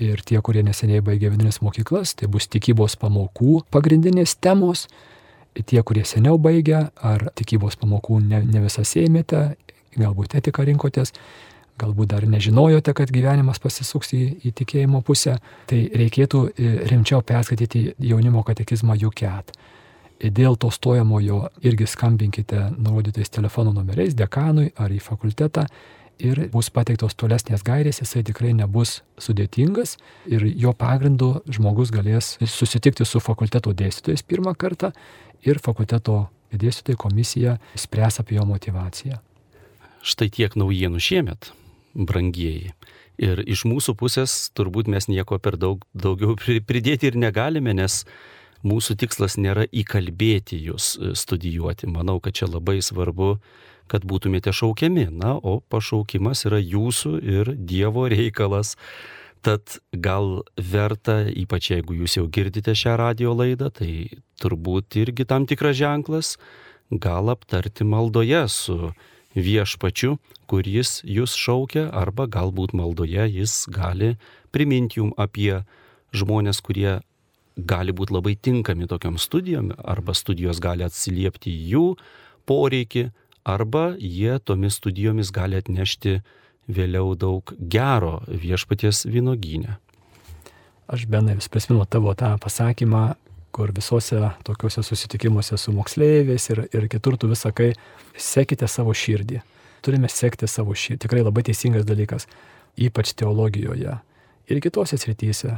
Ir 0.00 0.22
tie, 0.24 0.38
kurie 0.40 0.62
neseniai 0.64 1.02
baigė 1.04 1.32
vidinės 1.32 1.60
mokyklas, 1.60 2.14
tai 2.14 2.28
bus 2.30 2.46
tikybos 2.48 2.94
pamokų 2.96 3.64
pagrindinės 3.74 4.36
temos 4.40 4.86
tie, 5.54 5.82
kurie 5.82 6.04
seniau 6.06 6.38
baigė, 6.38 6.88
ar 6.96 7.30
tikybos 7.38 7.78
pamokų 7.80 8.20
ne, 8.24 8.42
ne 8.46 8.62
visas 8.64 8.92
ėmėte, 8.98 9.42
galbūt 9.98 10.36
etiką 10.38 10.64
rinkotės, 10.68 11.12
galbūt 11.80 12.12
dar 12.12 12.26
nežinojote, 12.28 12.94
kad 12.96 13.12
gyvenimas 13.12 13.60
pasisuks 13.62 14.12
į, 14.16 14.22
į 14.46 14.54
tikėjimo 14.60 15.02
pusę, 15.06 15.38
tai 15.70 15.84
reikėtų 15.96 16.42
e, 16.50 16.72
rimčiau 16.90 17.24
perskaityti 17.26 17.86
jaunimo 18.10 18.44
katekizmą 18.46 18.98
Juket. 19.00 19.54
Dėl 20.20 20.58
to 20.60 20.68
stojamojo 20.68 21.46
irgi 21.64 21.86
skambinkite 21.88 22.66
nurodytais 22.76 23.32
telefono 23.32 23.72
numeriais 23.72 24.12
dekanui 24.12 24.68
ar 24.76 24.92
į 24.92 25.00
fakultetą 25.00 25.64
ir 26.20 26.42
bus 26.52 26.68
pateiktos 26.68 27.16
tolesnės 27.16 27.64
gairės, 27.64 28.02
jisai 28.02 28.20
tikrai 28.28 28.52
nebus 28.56 28.98
sudėtingas 29.20 29.96
ir 30.28 30.44
jo 30.44 30.74
pagrindu 30.76 31.32
žmogus 31.48 31.92
galės 31.94 32.34
susitikti 32.44 33.06
su 33.08 33.22
fakulteto 33.24 33.72
dėstytojais 33.76 34.26
pirmą 34.28 34.52
kartą 34.60 34.92
ir 35.46 35.60
fakulteto 35.62 36.26
dėstytojai 36.50 36.98
komisija 36.98 37.58
spręs 37.78 38.20
apie 38.22 38.38
jo 38.38 38.46
motivaciją. 38.48 39.20
Štai 40.00 40.30
tiek 40.32 40.56
naujienų 40.56 41.00
šiemet, 41.02 41.52
brangieji. 41.94 42.72
Ir 43.20 43.42
iš 43.44 43.66
mūsų 43.68 43.94
pusės 44.00 44.48
turbūt 44.56 44.88
mes 44.88 45.10
nieko 45.12 45.36
per 45.38 45.58
daug 45.60 45.82
daugiau 45.92 46.38
pridėti 46.40 47.10
ir 47.10 47.18
negalime, 47.20 47.74
nes 47.76 48.06
mūsų 48.64 48.96
tikslas 49.02 49.36
nėra 49.36 49.66
įkalbėti 49.68 50.56
jūs 50.70 50.94
studijuoti. 51.20 51.90
Manau, 51.92 52.16
kad 52.24 52.38
čia 52.40 52.48
labai 52.48 52.78
svarbu, 52.84 53.34
kad 53.92 54.06
būtumėte 54.08 54.54
šaukiami. 54.56 55.10
Na, 55.12 55.34
o 55.36 55.60
pašaukimas 55.60 56.46
yra 56.48 56.62
jūsų 56.64 57.14
ir 57.20 57.54
Dievo 57.56 58.08
reikalas. 58.08 58.76
Tad 59.44 59.78
gal 59.92 60.42
verta, 60.56 61.22
ypač 61.28 61.70
jeigu 61.72 61.96
jūs 62.02 62.18
jau 62.18 62.26
girdite 62.28 62.74
šią 62.76 62.98
radio 63.00 63.32
laidą, 63.36 63.70
tai 63.72 64.20
turbūt 64.40 64.98
irgi 65.00 65.26
tam 65.28 65.46
tikras 65.48 65.78
ženklas, 65.78 66.34
gal 66.90 67.30
aptarti 67.30 67.86
maldoje 67.86 68.42
su 68.50 68.92
viešpačiu, 69.36 70.16
kuris 70.50 71.00
jūs 71.06 71.36
šaukia, 71.38 71.86
arba 71.94 72.26
galbūt 72.26 72.74
maldoje 72.74 73.28
jis 73.30 73.66
gali 73.70 74.16
priminti 74.50 74.98
jum 74.98 75.12
apie 75.16 75.62
žmonės, 76.10 76.58
kurie 76.66 76.98
gali 77.56 77.94
būti 77.94 78.14
labai 78.16 78.34
tinkami 78.34 78.88
tokiam 78.90 79.18
studijom, 79.18 79.70
arba 79.78 80.14
studijos 80.14 80.60
gali 80.62 80.86
atsiliepti 80.86 81.52
jų 81.70 81.94
poreikį, 82.50 83.10
arba 83.44 83.94
jie 83.98 84.38
tomis 84.44 84.80
studijomis 84.80 85.30
gali 85.30 85.60
atnešti 85.60 86.20
vėliau 86.70 87.14
daug 87.18 87.54
gero 87.58 88.20
viešpaties 88.28 89.06
vynogynę. 89.10 89.78
Aš 90.90 91.06
benai 91.06 91.36
vis 91.38 91.48
prisimenu 91.48 91.86
tavo 91.86 92.14
tą 92.18 92.34
pasakymą, 92.42 93.14
kur 93.52 93.72
visose 93.74 94.20
tokiuose 94.46 94.82
susitikimuose 94.86 95.58
su 95.58 95.72
moksleiviais 95.74 96.50
ir, 96.52 96.62
ir 96.72 96.86
kitur 96.92 97.16
tu 97.18 97.30
vis 97.30 97.42
sakai, 97.46 97.72
sekite 98.16 98.68
savo 98.68 98.94
širdį. 98.94 99.40
Turime 99.84 100.10
sekti 100.12 100.48
savo 100.50 100.76
širdį. 100.76 101.00
Tikrai 101.06 101.24
labai 101.24 101.44
teisingas 101.48 101.86
dalykas, 101.88 102.28
ypač 102.78 103.14
teologijoje 103.16 103.96
ir 104.50 104.62
kitose 104.62 104.98
srityse. 105.00 105.56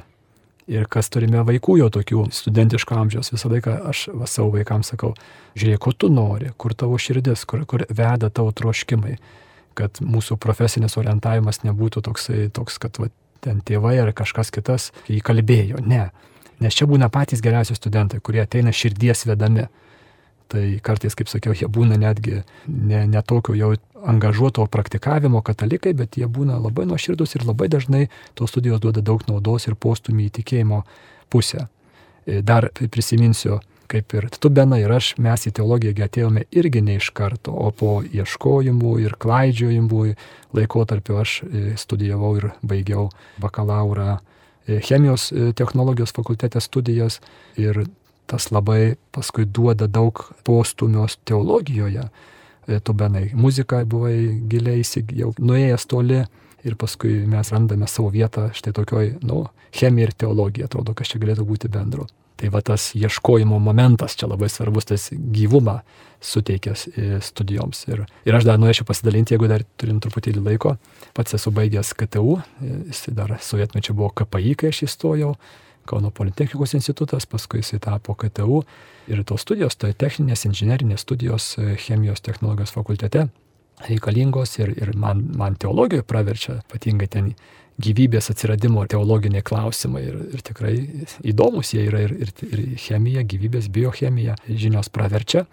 Ir 0.70 0.86
kas 0.86 1.08
turime 1.10 1.40
vaikų 1.42 1.80
jau 1.80 1.88
tokių 1.90 2.28
studentiško 2.32 2.94
amžiaus, 2.94 3.32
visą 3.34 3.50
laiką 3.50 3.80
aš 3.90 4.04
va, 4.14 4.28
savo 4.30 4.52
vaikams 4.54 4.92
sakau, 4.92 5.10
žiūrėk, 5.58 5.80
ko 5.82 5.90
tu 5.90 6.10
nori, 6.12 6.52
kur 6.54 6.70
tavo 6.78 7.00
širdis, 7.02 7.42
kur, 7.50 7.64
kur 7.66 7.82
veda 7.90 8.30
tavo 8.30 8.54
troškimai 8.54 9.16
kad 9.78 10.00
mūsų 10.04 10.38
profesinis 10.40 10.96
orientavimas 11.00 11.62
nebūtų 11.66 12.02
toksai, 12.08 12.46
toks, 12.54 12.78
kad 12.82 12.98
va, 13.00 13.08
ten 13.44 13.62
tėvai 13.64 13.96
ar 14.02 14.12
kažkas 14.16 14.52
kitas 14.54 14.90
įkalbėjo. 15.10 15.82
Ne. 15.86 16.10
Nes 16.60 16.74
čia 16.76 16.86
būna 16.86 17.08
patys 17.12 17.42
geriausi 17.42 17.74
studentai, 17.74 18.20
kurie 18.20 18.42
ateina 18.44 18.72
širdies 18.74 19.26
vedami. 19.26 19.68
Tai 20.52 20.62
kartais, 20.84 21.14
kaip 21.16 21.30
sakiau, 21.32 21.54
jie 21.56 21.66
būna 21.70 21.96
netgi 21.96 22.42
ne, 22.68 23.06
ne 23.08 23.22
tokio 23.24 23.54
jau 23.56 23.72
angažuoto 24.04 24.66
praktikavimo 24.66 25.40
katalikai, 25.42 25.94
bet 25.96 26.18
jie 26.20 26.28
būna 26.28 26.58
labai 26.60 26.84
nuoširdus 26.90 27.36
ir 27.38 27.46
labai 27.48 27.70
dažnai 27.72 28.08
tos 28.36 28.52
studijos 28.52 28.82
duoda 28.82 29.00
daug 29.00 29.22
naudos 29.30 29.68
ir 29.68 29.78
postumį 29.78 30.28
į 30.28 30.34
tikėjimo 30.40 30.82
pusę. 31.32 31.68
E, 32.26 32.42
dar 32.42 32.68
prisiminsiu, 32.92 33.60
kaip 33.92 34.12
ir 34.16 34.28
tu, 34.36 34.50
Bena, 34.50 34.78
ir 34.80 34.92
aš, 34.92 35.14
mes 35.22 35.46
į 35.48 35.54
teologiją 35.58 36.06
atėjome 36.06 36.44
irgi 36.50 36.82
ne 36.84 36.98
iš 37.00 37.10
karto, 37.16 37.54
o 37.54 37.70
po 37.76 37.94
ieškojimų 38.04 38.92
ir 39.04 39.16
klaidžiojimų 39.22 40.04
laikotarpio 40.56 41.18
aš 41.22 41.38
e, 41.42 41.64
studijavau 41.80 42.34
ir 42.40 42.50
baigiau 42.60 43.08
bakalaurą 43.42 44.18
chemijos 44.66 45.32
technologijos 45.58 46.12
fakultete 46.14 46.60
studijas 46.60 47.20
ir 47.56 47.84
tas 48.26 48.50
labai 48.50 48.94
paskui 49.12 49.46
duoda 49.54 49.88
daug 49.88 50.22
postumios 50.44 51.18
teologijoje. 51.24 52.04
E, 52.68 52.80
tu 52.80 52.94
benai 52.94 53.30
muziką 53.34 53.82
buvai 53.84 54.16
giliai, 54.48 54.84
jau 55.18 55.32
nuėjęs 55.38 55.86
toli 55.90 56.22
ir 56.64 56.76
paskui 56.78 57.24
mes 57.26 57.50
randame 57.52 57.88
savo 57.90 58.12
vietą 58.14 58.48
štai 58.54 58.72
tokioj, 58.72 59.16
nu, 59.26 59.44
chemija 59.74 60.08
ir 60.08 60.14
teologija, 60.14 60.70
atrodo, 60.70 60.94
kas 60.94 61.10
čia 61.10 61.18
galėtų 61.22 61.46
būti 61.48 61.70
bendro. 61.72 62.06
Tai 62.40 62.48
va 62.50 62.62
tas 62.64 62.90
ieškojimo 62.98 63.58
momentas 63.62 64.16
čia 64.18 64.28
labai 64.30 64.48
svarbus, 64.50 64.88
tas 64.88 65.08
gyvumą 65.12 65.80
suteikęs 66.22 66.86
e, 66.88 67.08
studijoms. 67.22 67.84
Ir, 67.90 68.04
ir 68.26 68.38
aš 68.38 68.46
dar 68.48 68.60
norėčiau 68.62 68.86
pasidalinti, 68.88 69.34
jeigu 69.34 69.50
dar 69.50 69.64
turim 69.80 69.98
truputėlį 70.02 70.44
laiko. 70.46 70.76
Pats 71.16 71.36
esu 71.38 71.52
baigęs 71.54 71.92
KTU, 71.98 72.38
e, 72.38 72.78
jis 72.90 73.04
dar 73.16 73.36
sovietmečiu 73.42 73.96
buvo 73.98 74.12
KPI, 74.22 74.56
kai 74.58 74.72
aš 74.72 74.84
įstojau. 74.88 75.34
Kauno 75.88 76.12
Politechnikos 76.14 76.76
institutas, 76.78 77.26
paskui 77.26 77.58
jisai 77.58 77.80
tapo 77.82 78.14
KTU 78.14 78.60
ir 79.10 79.24
tos 79.26 79.42
studijos, 79.42 79.74
tai 79.74 79.90
techninės 79.98 80.46
inžinerinės 80.46 81.02
studijos 81.02 81.56
e, 81.58 81.72
chemijos 81.82 82.22
technologijos 82.22 82.74
fakultete 82.74 83.26
reikalingos 83.88 84.58
ir, 84.60 84.72
ir 84.78 84.92
man, 84.98 85.24
man 85.38 85.56
teologijoje 85.58 86.06
praverčia, 86.06 86.60
ypatingai 86.62 87.08
ten 87.10 87.32
gyvybės 87.82 88.30
atsiradimo 88.32 88.84
teologiniai 88.90 89.44
klausimai 89.46 90.04
ir, 90.10 90.20
ir 90.36 90.44
tikrai 90.44 90.74
įdomus 91.24 91.72
jie 91.74 91.86
yra 91.88 92.04
ir, 92.04 92.14
ir, 92.26 92.32
ir 92.48 92.62
chemija, 92.80 93.24
gyvybės 93.24 93.70
biochemija 93.72 94.36
žinios 94.48 94.92
praverčia 94.92 95.46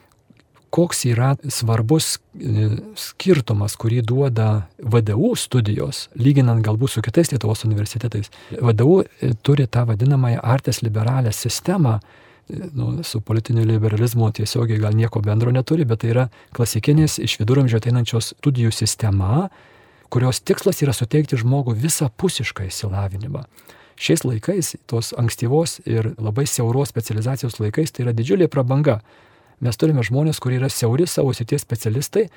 koks 0.69 1.05
yra 1.05 1.33
svarbus 1.49 2.17
e, 2.17 2.69
skirtumas, 2.99 3.75
kurį 3.79 4.01
duoda 4.05 4.49
VDU 4.79 5.33
studijos, 5.39 6.07
lyginant 6.19 6.63
galbūt 6.65 6.95
su 6.95 7.03
kitais 7.05 7.31
Lietuvos 7.33 7.65
universitetais. 7.67 8.29
VDU 8.51 9.01
e, 9.03 9.33
turi 9.41 9.67
tą 9.67 9.85
vadinamąją 9.89 10.41
artes 10.43 10.81
liberalę 10.85 11.33
sistemą, 11.33 11.97
e, 11.99 12.69
nu, 12.77 12.91
su 13.03 13.21
politiniu 13.21 13.65
liberalizmu 13.65 14.31
tiesiogiai 14.37 14.81
gal 14.81 14.97
nieko 14.97 15.21
bendro 15.25 15.53
neturi, 15.55 15.87
bet 15.89 16.03
tai 16.03 16.13
yra 16.13 16.27
klasikinės 16.55 17.19
iš 17.25 17.39
viduramžio 17.41 17.81
ateinančios 17.81 18.33
studijų 18.37 18.73
sistema, 18.75 19.47
kurios 20.09 20.41
tikslas 20.41 20.81
yra 20.83 20.93
suteikti 20.93 21.37
žmogų 21.39 21.75
visapusišką 21.79 22.67
įsilavinimą. 22.69 23.45
Šiais 23.99 24.23
laikais, 24.23 24.75
tos 24.87 25.11
ankstyvos 25.19 25.81
ir 25.85 26.13
labai 26.17 26.45
siauros 26.47 26.91
specializacijos 26.91 27.59
laikais, 27.59 27.91
tai 27.91 28.05
yra 28.07 28.13
didžiulė 28.15 28.47
prabanga 28.47 29.01
Mes 29.59 29.75
turime 29.75 30.03
žmonės, 30.05 30.39
kurie 30.39 30.57
yra 30.59 30.69
siauri 30.71 31.05
savo 31.07 31.33
sities 31.35 31.65
specialistai, 31.65 32.29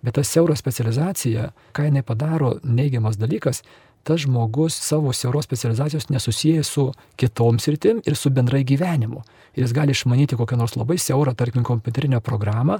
bet 0.00 0.16
ta 0.16 0.24
siauro 0.24 0.56
specializacija, 0.56 1.50
ką 1.76 1.86
jinai 1.90 2.02
padaro, 2.06 2.54
neigiamas 2.64 3.18
dalykas, 3.20 3.60
tas 4.04 4.22
žmogus 4.24 4.78
savo 4.80 5.12
siauros 5.12 5.44
specializacijos 5.44 6.08
nesusijęs 6.08 6.70
su 6.72 6.86
kitom 7.20 7.60
sritim 7.60 8.00
ir 8.08 8.16
su 8.16 8.32
bendrai 8.32 8.62
gyvenimu. 8.64 9.20
Jis 9.60 9.74
gali 9.76 9.92
išmanyti 9.92 10.38
kokią 10.40 10.56
nors 10.56 10.78
labai 10.80 10.96
siaurą, 10.96 11.34
tarkim, 11.36 11.66
kompiuterinę 11.68 12.22
programą, 12.24 12.78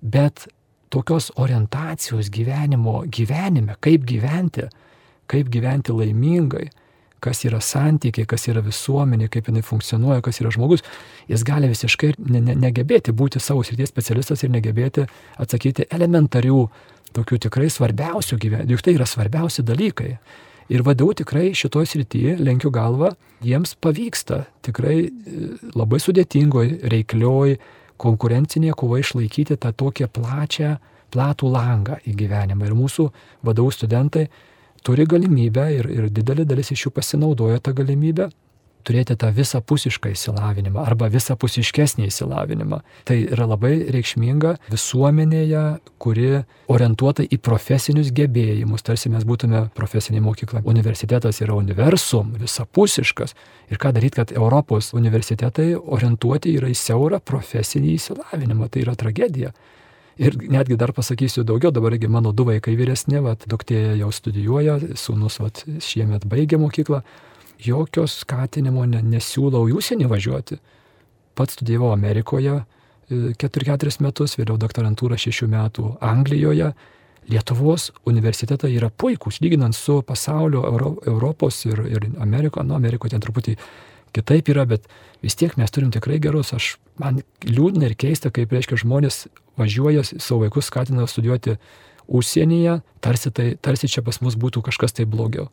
bet 0.00 0.46
tokios 0.92 1.30
orientacijos 1.40 2.28
gyvenimo 2.32 3.02
gyvenime, 3.08 3.78
kaip 3.80 4.04
gyventi, 4.08 4.68
kaip 5.30 5.48
gyventi 5.52 5.94
laimingai, 5.96 6.68
kas 7.22 7.44
yra 7.46 7.60
santykiai, 7.62 8.26
kas 8.28 8.48
yra 8.50 8.62
visuomenė, 8.64 9.28
kaip 9.32 9.48
jinai 9.48 9.62
funkcionuoja, 9.64 10.22
kas 10.26 10.42
yra 10.42 10.50
žmogus, 10.52 10.82
jis 11.30 11.44
gali 11.46 11.70
visiškai 11.70 12.14
ne, 12.18 12.42
ne, 12.42 12.56
negebėti 12.66 13.14
būti 13.14 13.40
savo 13.40 13.62
srities 13.66 13.92
specialistas 13.92 14.42
ir 14.42 14.52
negebėti 14.52 15.06
atsakyti 15.42 15.86
elementarių, 15.94 16.64
tokių 17.16 17.38
tikrai 17.46 17.68
svarbiausių 17.70 18.38
gyvenimų, 18.40 18.74
juk 18.74 18.84
tai 18.84 18.96
yra 18.96 19.06
svarbiausi 19.08 19.64
dalykai. 19.68 20.16
Ir 20.72 20.84
vadovau 20.86 21.12
tikrai 21.18 21.50
šitoje 21.58 21.90
srityje, 21.90 22.38
lenkiu 22.40 22.70
galvą, 22.72 23.12
jiems 23.44 23.74
pavyksta 23.82 24.46
tikrai 24.64 24.96
e, 25.04 25.10
labai 25.76 25.98
sudėtingoj, 26.00 26.78
reiklioj, 26.88 27.58
konkurencinėje 28.02 28.76
kovoje 28.78 29.06
išlaikyti 29.06 29.58
tą 29.62 29.72
tokią 29.72 30.08
plačią, 30.12 30.76
platų 31.12 31.50
langą 31.52 31.98
į 32.08 32.14
gyvenimą. 32.18 32.66
Ir 32.66 32.76
mūsų 32.76 33.08
vadovų 33.46 33.74
studentai 33.76 34.26
turi 34.82 35.06
galimybę 35.06 35.66
ir, 35.76 35.90
ir 35.90 36.08
didelė 36.10 36.46
dalis 36.48 36.72
iš 36.74 36.86
jų 36.86 36.94
pasinaudoja 36.98 37.60
tą 37.62 37.74
galimybę 37.78 38.30
turėti 38.84 39.16
tą 39.18 39.30
visapusišką 39.34 40.12
įsilavinimą 40.12 40.84
arba 40.84 41.08
visapusiškesnį 41.12 42.08
įsilavinimą. 42.10 42.80
Tai 43.08 43.18
yra 43.22 43.48
labai 43.50 43.74
reikšminga 43.94 44.56
visuomenėje, 44.72 45.64
kuri 46.02 46.30
orientuota 46.72 47.26
į 47.26 47.38
profesinius 47.42 48.12
gebėjimus, 48.14 48.84
tarsi 48.86 49.12
mes 49.12 49.26
būtume 49.28 49.66
profesinė 49.76 50.22
mokykla. 50.24 50.64
Universitetas 50.68 51.42
yra 51.44 51.56
universum, 51.58 52.34
visapusiškas. 52.40 53.36
Ir 53.72 53.80
ką 53.82 53.92
daryti, 53.96 54.20
kad 54.20 54.32
Europos 54.36 54.92
universitetai 54.96 55.72
orientuoti 55.76 56.56
yra 56.58 56.70
į 56.72 56.78
siaurą 56.78 57.22
profesinį 57.24 57.96
įsilavinimą. 57.98 58.68
Tai 58.72 58.84
yra 58.86 58.96
tragedija. 58.98 59.52
Ir 60.20 60.36
netgi 60.36 60.76
dar 60.76 60.92
pasakysiu 60.92 61.44
daugiau, 61.44 61.72
dabargi 61.72 62.08
mano 62.08 62.32
du 62.36 62.44
vaikai 62.44 62.74
vyresni, 62.76 63.20
vat, 63.24 63.46
duktė 63.48 63.94
jau 63.96 64.10
studijuoja, 64.12 64.76
sūnus 64.98 65.38
vat, 65.40 65.62
šiemet 65.80 66.26
baigė 66.28 66.60
mokyklą, 66.60 67.00
jokio 67.64 68.06
skatinimo 68.10 68.84
ne, 68.86 69.02
nesiūlau 69.14 69.66
į 69.70 69.76
užsienį 69.78 70.08
važiuoti. 70.10 70.58
Pats 71.38 71.56
studijavau 71.56 71.92
Amerikoje 71.94 72.62
4-4 73.10 73.92
e, 73.92 74.02
metus, 74.04 74.36
vėliau 74.38 74.58
doktorantūrą 74.60 75.18
6 75.20 75.48
metų 75.52 75.96
Anglijoje. 76.00 76.72
Lietuvos 77.30 77.92
universitetai 78.10 78.72
yra 78.74 78.88
puikūs, 78.90 79.38
lyginant 79.44 79.76
su 79.78 80.00
pasaulio, 80.02 80.64
Euro, 80.66 80.96
Europos 81.06 81.60
ir, 81.68 81.84
ir 81.86 82.08
Ameriko, 82.18 82.64
nu, 82.66 82.74
Amerikoje 82.74 83.14
ten 83.14 83.22
truputį 83.22 83.54
kitaip 84.12 84.50
yra, 84.50 84.64
bet 84.66 84.88
vis 85.22 85.38
tiek 85.38 85.54
mes 85.56 85.70
turim 85.70 85.92
tikrai 85.94 86.18
gerus. 86.22 86.50
Aš, 86.56 86.76
man 86.98 87.22
liūdna 87.46 87.88
ir 87.88 87.94
keista, 87.98 88.32
kaip 88.34 88.52
reiškia 88.52 88.80
žmonės 88.82 89.26
važiuoja 89.60 90.02
savo 90.12 90.42
vaikus, 90.42 90.66
skatina 90.68 91.06
studijuoti 91.06 91.56
užsienyje, 92.10 92.80
tarsi, 93.04 93.30
tai, 93.30 93.52
tarsi 93.60 93.88
čia 93.88 94.02
pas 94.04 94.18
mus 94.24 94.36
būtų 94.36 94.64
kažkas 94.66 94.96
tai 94.98 95.06
blogiau. 95.08 95.48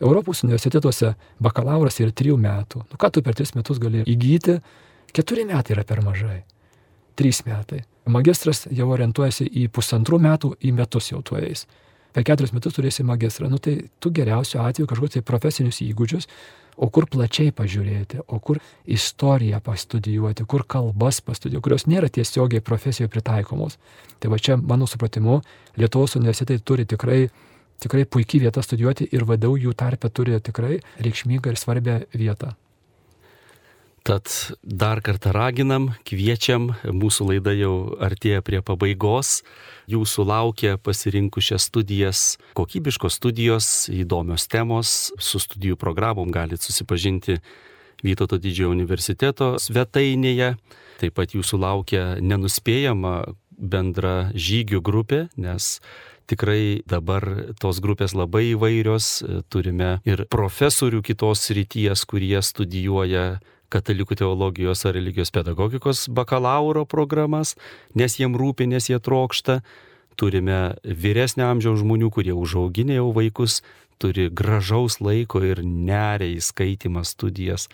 Europos 0.00 0.44
universitetuose 0.46 1.14
bakalauras 1.42 1.98
yra 2.02 2.14
trijų 2.14 2.38
metų. 2.40 2.84
Nu 2.90 3.00
ką 3.00 3.10
tu 3.12 3.22
per 3.22 3.34
tris 3.38 3.54
metus 3.56 3.80
gali 3.82 4.04
įgyti? 4.06 4.60
Keturi 5.14 5.46
metai 5.48 5.74
yra 5.76 5.84
per 5.88 6.04
mažai. 6.04 6.42
Trys 7.18 7.42
metai. 7.46 7.82
Magistras 8.08 8.66
jau 8.70 8.88
orientuojasi 8.94 9.48
į 9.58 9.68
pusantrų 9.74 10.20
metų, 10.22 10.54
į 10.62 10.72
metus 10.76 11.10
jau 11.10 11.22
tu 11.24 11.36
eis 11.40 11.66
per 12.18 12.24
keturis 12.26 12.54
metus 12.54 12.76
turėsi 12.76 13.04
magistrą. 13.06 13.48
Nu, 13.50 13.60
tai 13.62 13.76
tu 14.02 14.10
geriausiu 14.14 14.62
atveju 14.64 14.88
kažkokius 14.90 15.18
tai 15.18 15.24
profesinius 15.26 15.78
įgūdžius, 15.84 16.28
o 16.78 16.88
kur 16.94 17.08
plačiai 17.10 17.52
pažiūrėti, 17.54 18.22
o 18.26 18.38
kur 18.42 18.60
istoriją 18.86 19.60
pastudijuoti, 19.64 20.46
kur 20.50 20.64
kalbas 20.66 21.20
pastudijuoti, 21.26 21.64
kurios 21.66 21.86
nėra 21.90 22.10
tiesiogiai 22.10 22.62
profesijoje 22.64 23.10
pritaikomos. 23.12 23.78
Tai 24.18 24.32
va 24.32 24.38
čia, 24.38 24.58
mano 24.58 24.86
supratimu, 24.90 25.40
Lietuvos 25.78 26.16
universitetai 26.18 26.58
turi 26.66 26.86
tikrai, 26.90 27.28
tikrai 27.82 28.06
puikiai 28.06 28.46
vietą 28.46 28.62
studijuoti 28.64 29.08
ir 29.12 29.26
vadau 29.28 29.56
jų 29.58 29.74
tarpe 29.78 30.10
turi 30.10 30.38
tikrai 30.40 30.78
reikšmingą 31.02 31.52
ir 31.54 31.60
svarbę 31.60 32.00
vietą. 32.14 32.54
Tad 34.08 34.30
dar 34.62 35.02
kartą 35.04 35.34
raginam, 35.36 35.90
kviečiam, 36.08 36.70
mūsų 36.80 37.26
laida 37.28 37.52
jau 37.52 37.72
artėja 38.00 38.40
prie 38.40 38.62
pabaigos. 38.64 39.42
Jūsų 39.90 40.24
laukia 40.24 40.78
pasirinkų 40.80 41.42
šias 41.44 41.66
studijas, 41.68 42.22
kokybiškos 42.56 43.18
studijos, 43.20 43.68
įdomios 43.92 44.48
temos, 44.48 45.10
su 45.20 45.40
studijų 45.42 45.76
programom 45.76 46.32
galite 46.32 46.64
susipažinti 46.64 47.36
Vytauto 47.98 48.38
didžiojo 48.38 48.70
universiteto 48.70 49.56
svetainėje. 49.58 50.52
Taip 51.02 51.16
pat 51.18 51.34
jūsų 51.34 51.58
laukia 51.58 52.02
nenuspėjama 52.22 53.14
bendra 53.58 54.30
žygių 54.38 54.80
grupė, 54.86 55.24
nes 55.36 55.80
tikrai 56.28 56.82
dabar 56.88 57.24
tos 57.60 57.80
grupės 57.84 58.14
labai 58.16 58.52
įvairios, 58.52 59.08
turime 59.52 59.98
ir 60.08 60.26
profesorių 60.30 61.02
kitos 61.06 61.48
ryties, 61.56 62.04
kurie 62.08 62.38
studijuoja 62.44 63.38
katalikų 63.72 64.16
teologijos 64.22 64.84
ar 64.88 64.96
religijos 64.96 65.32
pedagogikos 65.34 66.06
bakalauro 66.12 66.86
programas, 66.88 67.54
nes 67.94 68.16
jiem 68.20 68.36
rūpi, 68.38 68.68
nes 68.68 68.88
jie 68.88 69.00
trokšta. 69.00 69.60
Turime 70.18 70.74
vyresnio 70.82 71.46
amžiaus 71.46 71.82
žmonių, 71.84 72.08
kurie 72.10 72.34
užauginė 72.34 72.98
jau 72.98 73.12
vaikus, 73.14 73.60
turi 74.02 74.28
gražaus 74.30 74.98
laiko 75.02 75.42
ir 75.46 75.62
neria 75.62 76.26
į 76.32 76.40
skaitimą 76.42 77.04
studijas, 77.06 77.68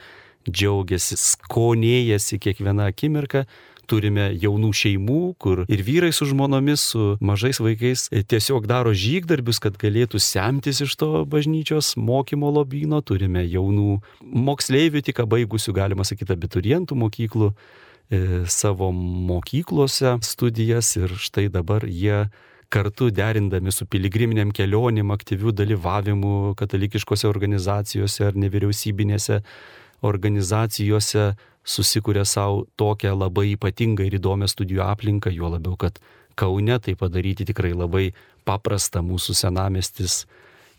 džiaugiasi, 0.45 1.17
skonėjasi 1.17 2.41
kiekvieną 2.43 2.91
akimirką 2.93 3.47
turime 3.89 4.29
jaunų 4.41 4.71
šeimų, 4.77 5.21
kur 5.41 5.65
ir 5.69 5.83
vyrai 5.87 6.11
su 6.15 6.29
žmonomis, 6.31 6.85
su 6.95 7.15
mažais 7.25 7.61
vaikais 7.63 8.09
tiesiog 8.11 8.69
daro 8.71 8.95
žygdarbius, 8.95 9.61
kad 9.63 9.79
galėtų 9.81 10.21
semtis 10.23 10.83
iš 10.85 10.97
to 11.01 11.11
bažnyčios 11.29 11.95
mokymo 12.01 12.51
lobino. 12.55 13.03
Turime 13.05 13.45
jaunų 13.45 14.01
moksleivių, 14.23 15.05
tik 15.05 15.23
baigusių, 15.29 15.77
galima 15.77 16.07
sakyti, 16.07 16.35
abiturientų 16.35 16.99
mokyklų 16.99 17.53
e, 17.53 18.43
savo 18.51 18.91
mokyklose 18.95 20.19
studijas 20.25 20.95
ir 20.99 21.15
štai 21.21 21.49
dabar 21.53 21.87
jie 21.89 22.27
kartu 22.75 23.11
derindami 23.15 23.73
su 23.73 23.87
piligriminiam 23.87 24.51
kelionėm, 24.55 25.13
aktyvių 25.15 25.53
dalyvavimų 25.55 26.55
katalikiškose 26.59 27.29
organizacijose 27.31 28.31
ar 28.31 28.39
nevyriausybinėse 28.41 29.41
organizacijose 30.05 31.35
susikuria 31.65 32.25
savo 32.25 32.67
tokią 32.77 33.15
labai 33.19 33.55
ypatingą 33.55 34.07
ir 34.07 34.19
įdomią 34.21 34.49
studijų 34.51 34.85
aplinką, 34.85 35.33
juo 35.33 35.51
labiau, 35.57 35.77
kad 35.81 35.99
Kaune 36.35 36.79
tai 36.83 36.97
padaryti 36.99 37.47
tikrai 37.47 37.73
labai 37.75 38.09
paprasta 38.45 39.03
mūsų 39.05 39.37
senamestis. 39.39 40.25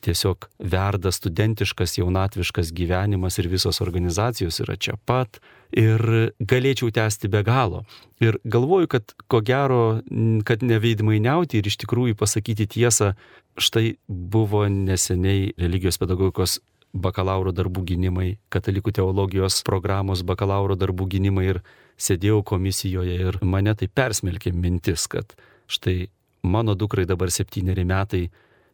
Tiesiog 0.05 0.49
verda 0.59 1.09
studentiškas, 1.15 1.95
jaunatviškas 1.97 2.69
gyvenimas 2.75 3.39
ir 3.41 3.47
visos 3.49 3.79
organizacijos 3.81 4.59
yra 4.61 4.75
čia 4.77 4.93
pat. 5.07 5.39
Ir 5.73 5.99
galėčiau 6.37 6.91
tęsti 6.93 7.31
be 7.31 7.41
galo. 7.47 7.81
Ir 8.21 8.37
galvoju, 8.43 8.91
kad 8.91 9.15
ko 9.31 9.41
gero, 9.41 10.01
kad 10.45 10.61
neveidmainiauti 10.61 11.57
ir 11.57 11.71
iš 11.71 11.79
tikrųjų 11.81 12.19
pasakyti 12.19 12.67
tiesą, 12.75 13.15
štai 13.57 13.95
buvo 14.07 14.67
neseniai 14.69 15.55
religijos 15.57 15.97
pedagogikos 15.97 16.59
bakalauro 16.95 17.51
darbų 17.55 17.83
gynimai, 17.91 18.29
katalikų 18.53 18.93
teologijos 18.95 19.59
programos 19.67 20.23
bakalauro 20.23 20.77
darbų 20.79 21.09
gynimai 21.15 21.45
ir 21.53 21.61
sėdėjau 21.99 22.41
komisijoje 22.47 23.19
ir 23.27 23.39
mane 23.43 23.75
tai 23.75 23.87
persmelkė 23.91 24.53
mintis, 24.55 25.07
kad 25.11 25.35
štai 25.67 26.07
mano 26.45 26.75
dukrai 26.75 27.05
dabar 27.09 27.31
septyneri 27.33 27.85
metai, 27.87 28.29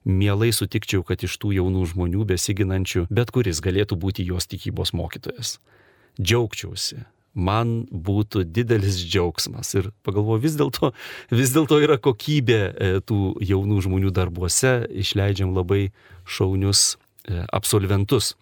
mielai 0.05 0.51
sutikčiau, 0.53 1.05
kad 1.05 1.23
iš 1.23 1.37
tų 1.41 1.55
jaunų 1.59 1.87
žmonių 1.93 2.25
besiginančių 2.33 3.07
bet 3.09 3.33
kuris 3.33 3.61
galėtų 3.63 3.97
būti 4.01 4.25
jos 4.27 4.49
tikybos 4.49 4.93
mokytojas. 4.97 5.57
Džiaugčiausi, 6.21 7.03
man 7.33 7.85
būtų 7.91 8.43
didelis 8.49 8.99
džiaugsmas. 9.05 9.73
Ir 9.77 9.91
pagalvoju, 10.05 10.41
vis 10.43 10.57
dėlto 10.59 10.91
vis 11.31 11.53
dėlto 11.53 11.79
yra 11.83 11.97
kokybė 12.01 12.59
e, 12.59 12.91
tų 13.05 13.37
jaunų 13.45 13.81
žmonių 13.85 14.11
darbuose, 14.15 14.81
išleidžiam 14.89 15.53
labai 15.55 15.91
šaunius 16.25 16.97
absolventus, 17.51 18.35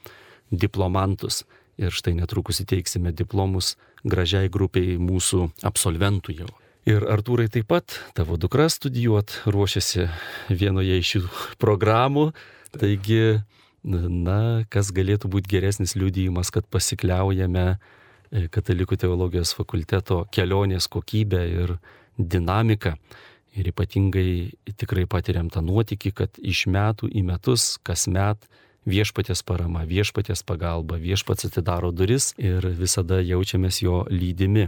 diplomantus. 0.52 1.44
Ir 1.80 1.96
štai 1.96 2.12
netrukus 2.18 2.60
įteiksime 2.60 3.14
diplomus 3.16 3.78
gražiai 4.04 4.50
grupiai 4.52 4.98
mūsų 5.00 5.46
absolventų 5.64 6.36
jau. 6.42 6.50
Ir 6.90 7.04
Artūrai 7.12 7.50
taip 7.52 7.68
pat, 7.70 7.94
tavo 8.16 8.38
dukra 8.40 8.66
studijuot 8.72 9.36
ruošiasi 9.52 10.08
vienoje 10.50 10.98
iš 11.00 11.12
šių 11.14 11.22
programų. 11.62 12.30
Taigi, 12.76 13.40
na, 13.84 14.66
kas 14.72 14.92
galėtų 14.96 15.32
būti 15.32 15.52
geresnis 15.52 15.96
liudijimas, 16.00 16.52
kad 16.56 16.68
pasikliaujame 16.72 17.66
e, 17.70 18.48
Katalikų 18.52 18.98
teologijos 19.04 19.54
fakulteto 19.58 20.24
kelionės 20.34 20.88
kokybę 20.92 21.44
ir 21.52 21.76
dinamiką. 22.18 22.96
Ir 23.60 23.72
ypatingai 23.72 24.32
tikrai 24.78 25.06
patiriam 25.10 25.50
tą 25.52 25.64
nuotykį, 25.66 26.12
kad 26.16 26.38
iš 26.40 26.68
metų 26.72 27.10
į 27.12 27.26
metus, 27.28 27.76
kasmet 27.84 28.46
viešpatės 28.90 29.44
parama, 29.46 29.86
viešpatės 29.88 30.44
pagalba, 30.44 30.98
viešpats 31.00 31.48
atidaro 31.50 31.94
duris 31.96 32.34
ir 32.38 32.66
visada 32.76 33.22
jaučiamės 33.22 33.82
jo 33.86 34.04
lydimi. 34.10 34.68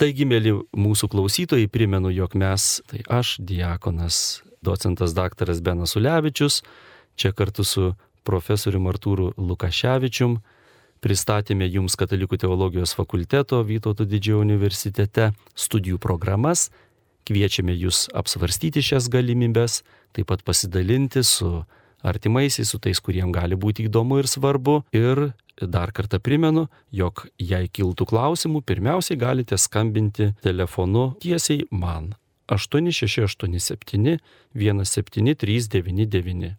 Taigi, 0.00 0.24
mėly 0.24 0.54
mūsų 0.72 1.10
klausytojai, 1.12 1.68
primenu, 1.68 2.12
jog 2.12 2.34
mes, 2.40 2.80
tai 2.88 3.02
aš, 3.04 3.36
diakonas, 3.44 4.40
docentas 4.64 5.12
daktaras 5.16 5.60
Benas 5.60 5.96
Ulevičius, 5.96 6.62
čia 7.20 7.34
kartu 7.36 7.64
su 7.68 7.90
profesoriu 8.24 8.80
Artūru 8.88 9.32
Lukaševičium 9.36 10.38
pristatėme 11.04 11.68
jums 11.68 11.96
Katalikų 12.00 12.38
teologijos 12.40 12.92
fakulteto 12.96 13.62
Vytauto 13.64 14.04
didžiojo 14.08 14.44
universitete 14.44 15.30
studijų 15.56 16.00
programas, 16.00 16.68
kviečiame 17.28 17.74
jūs 17.76 18.08
apsvarstyti 18.16 18.82
šias 18.84 19.08
galimybės, 19.12 19.82
taip 20.16 20.28
pat 20.32 20.44
pasidalinti 20.44 21.24
su 21.24 21.64
artimaisiais, 22.02 22.68
su 22.68 22.78
tais, 22.78 23.00
kuriem 23.00 23.32
gali 23.32 23.56
būti 23.56 23.84
įdomu 23.88 24.18
ir 24.20 24.26
svarbu. 24.30 24.82
Ir 24.96 25.32
dar 25.60 25.92
kartą 25.92 26.18
primenu, 26.22 26.68
jog 26.92 27.26
jei 27.38 27.68
kiltų 27.68 28.06
klausimų, 28.10 28.62
pirmiausiai 28.64 29.18
galite 29.20 29.58
skambinti 29.60 30.34
telefonu 30.44 31.14
tiesiai 31.20 31.66
man 31.70 32.14
8687 32.50 34.18
17399. 34.54 36.56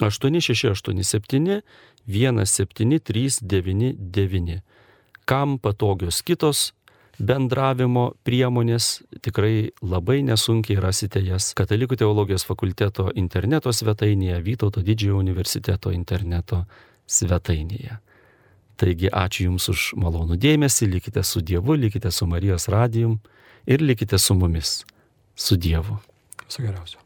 8687 0.00 1.62
17399. 2.06 4.60
Kam 5.26 5.58
patogios 5.58 6.22
kitos 6.22 6.72
bendravimo 7.18 8.10
priemonės, 8.26 9.02
tikrai 9.24 9.70
labai 9.82 10.20
nesunkiai 10.26 10.80
rasite 10.80 11.22
jas 11.24 11.52
Katalikų 11.56 11.98
teologijos 12.02 12.44
fakulteto 12.48 13.08
interneto 13.14 13.72
svetainėje, 13.72 14.40
Vytauto 14.44 14.82
didžiojo 14.84 15.20
universiteto 15.22 15.92
interneto 15.94 16.64
svetainėje. 17.06 18.00
Taigi 18.76 19.08
ačiū 19.08 19.48
Jums 19.48 19.70
už 19.72 19.86
malonų 19.96 20.36
dėmesį, 20.36 20.90
likite 20.98 21.24
su 21.24 21.40
Dievu, 21.40 21.78
likite 21.80 22.12
su 22.12 22.28
Marijos 22.28 22.68
radijum 22.68 23.16
ir 23.64 23.80
likite 23.80 24.18
su 24.20 24.36
mumis. 24.36 24.82
Su 25.34 25.56
Dievu. 25.56 25.96
Viso 26.44 26.62
geriausio. 26.62 27.05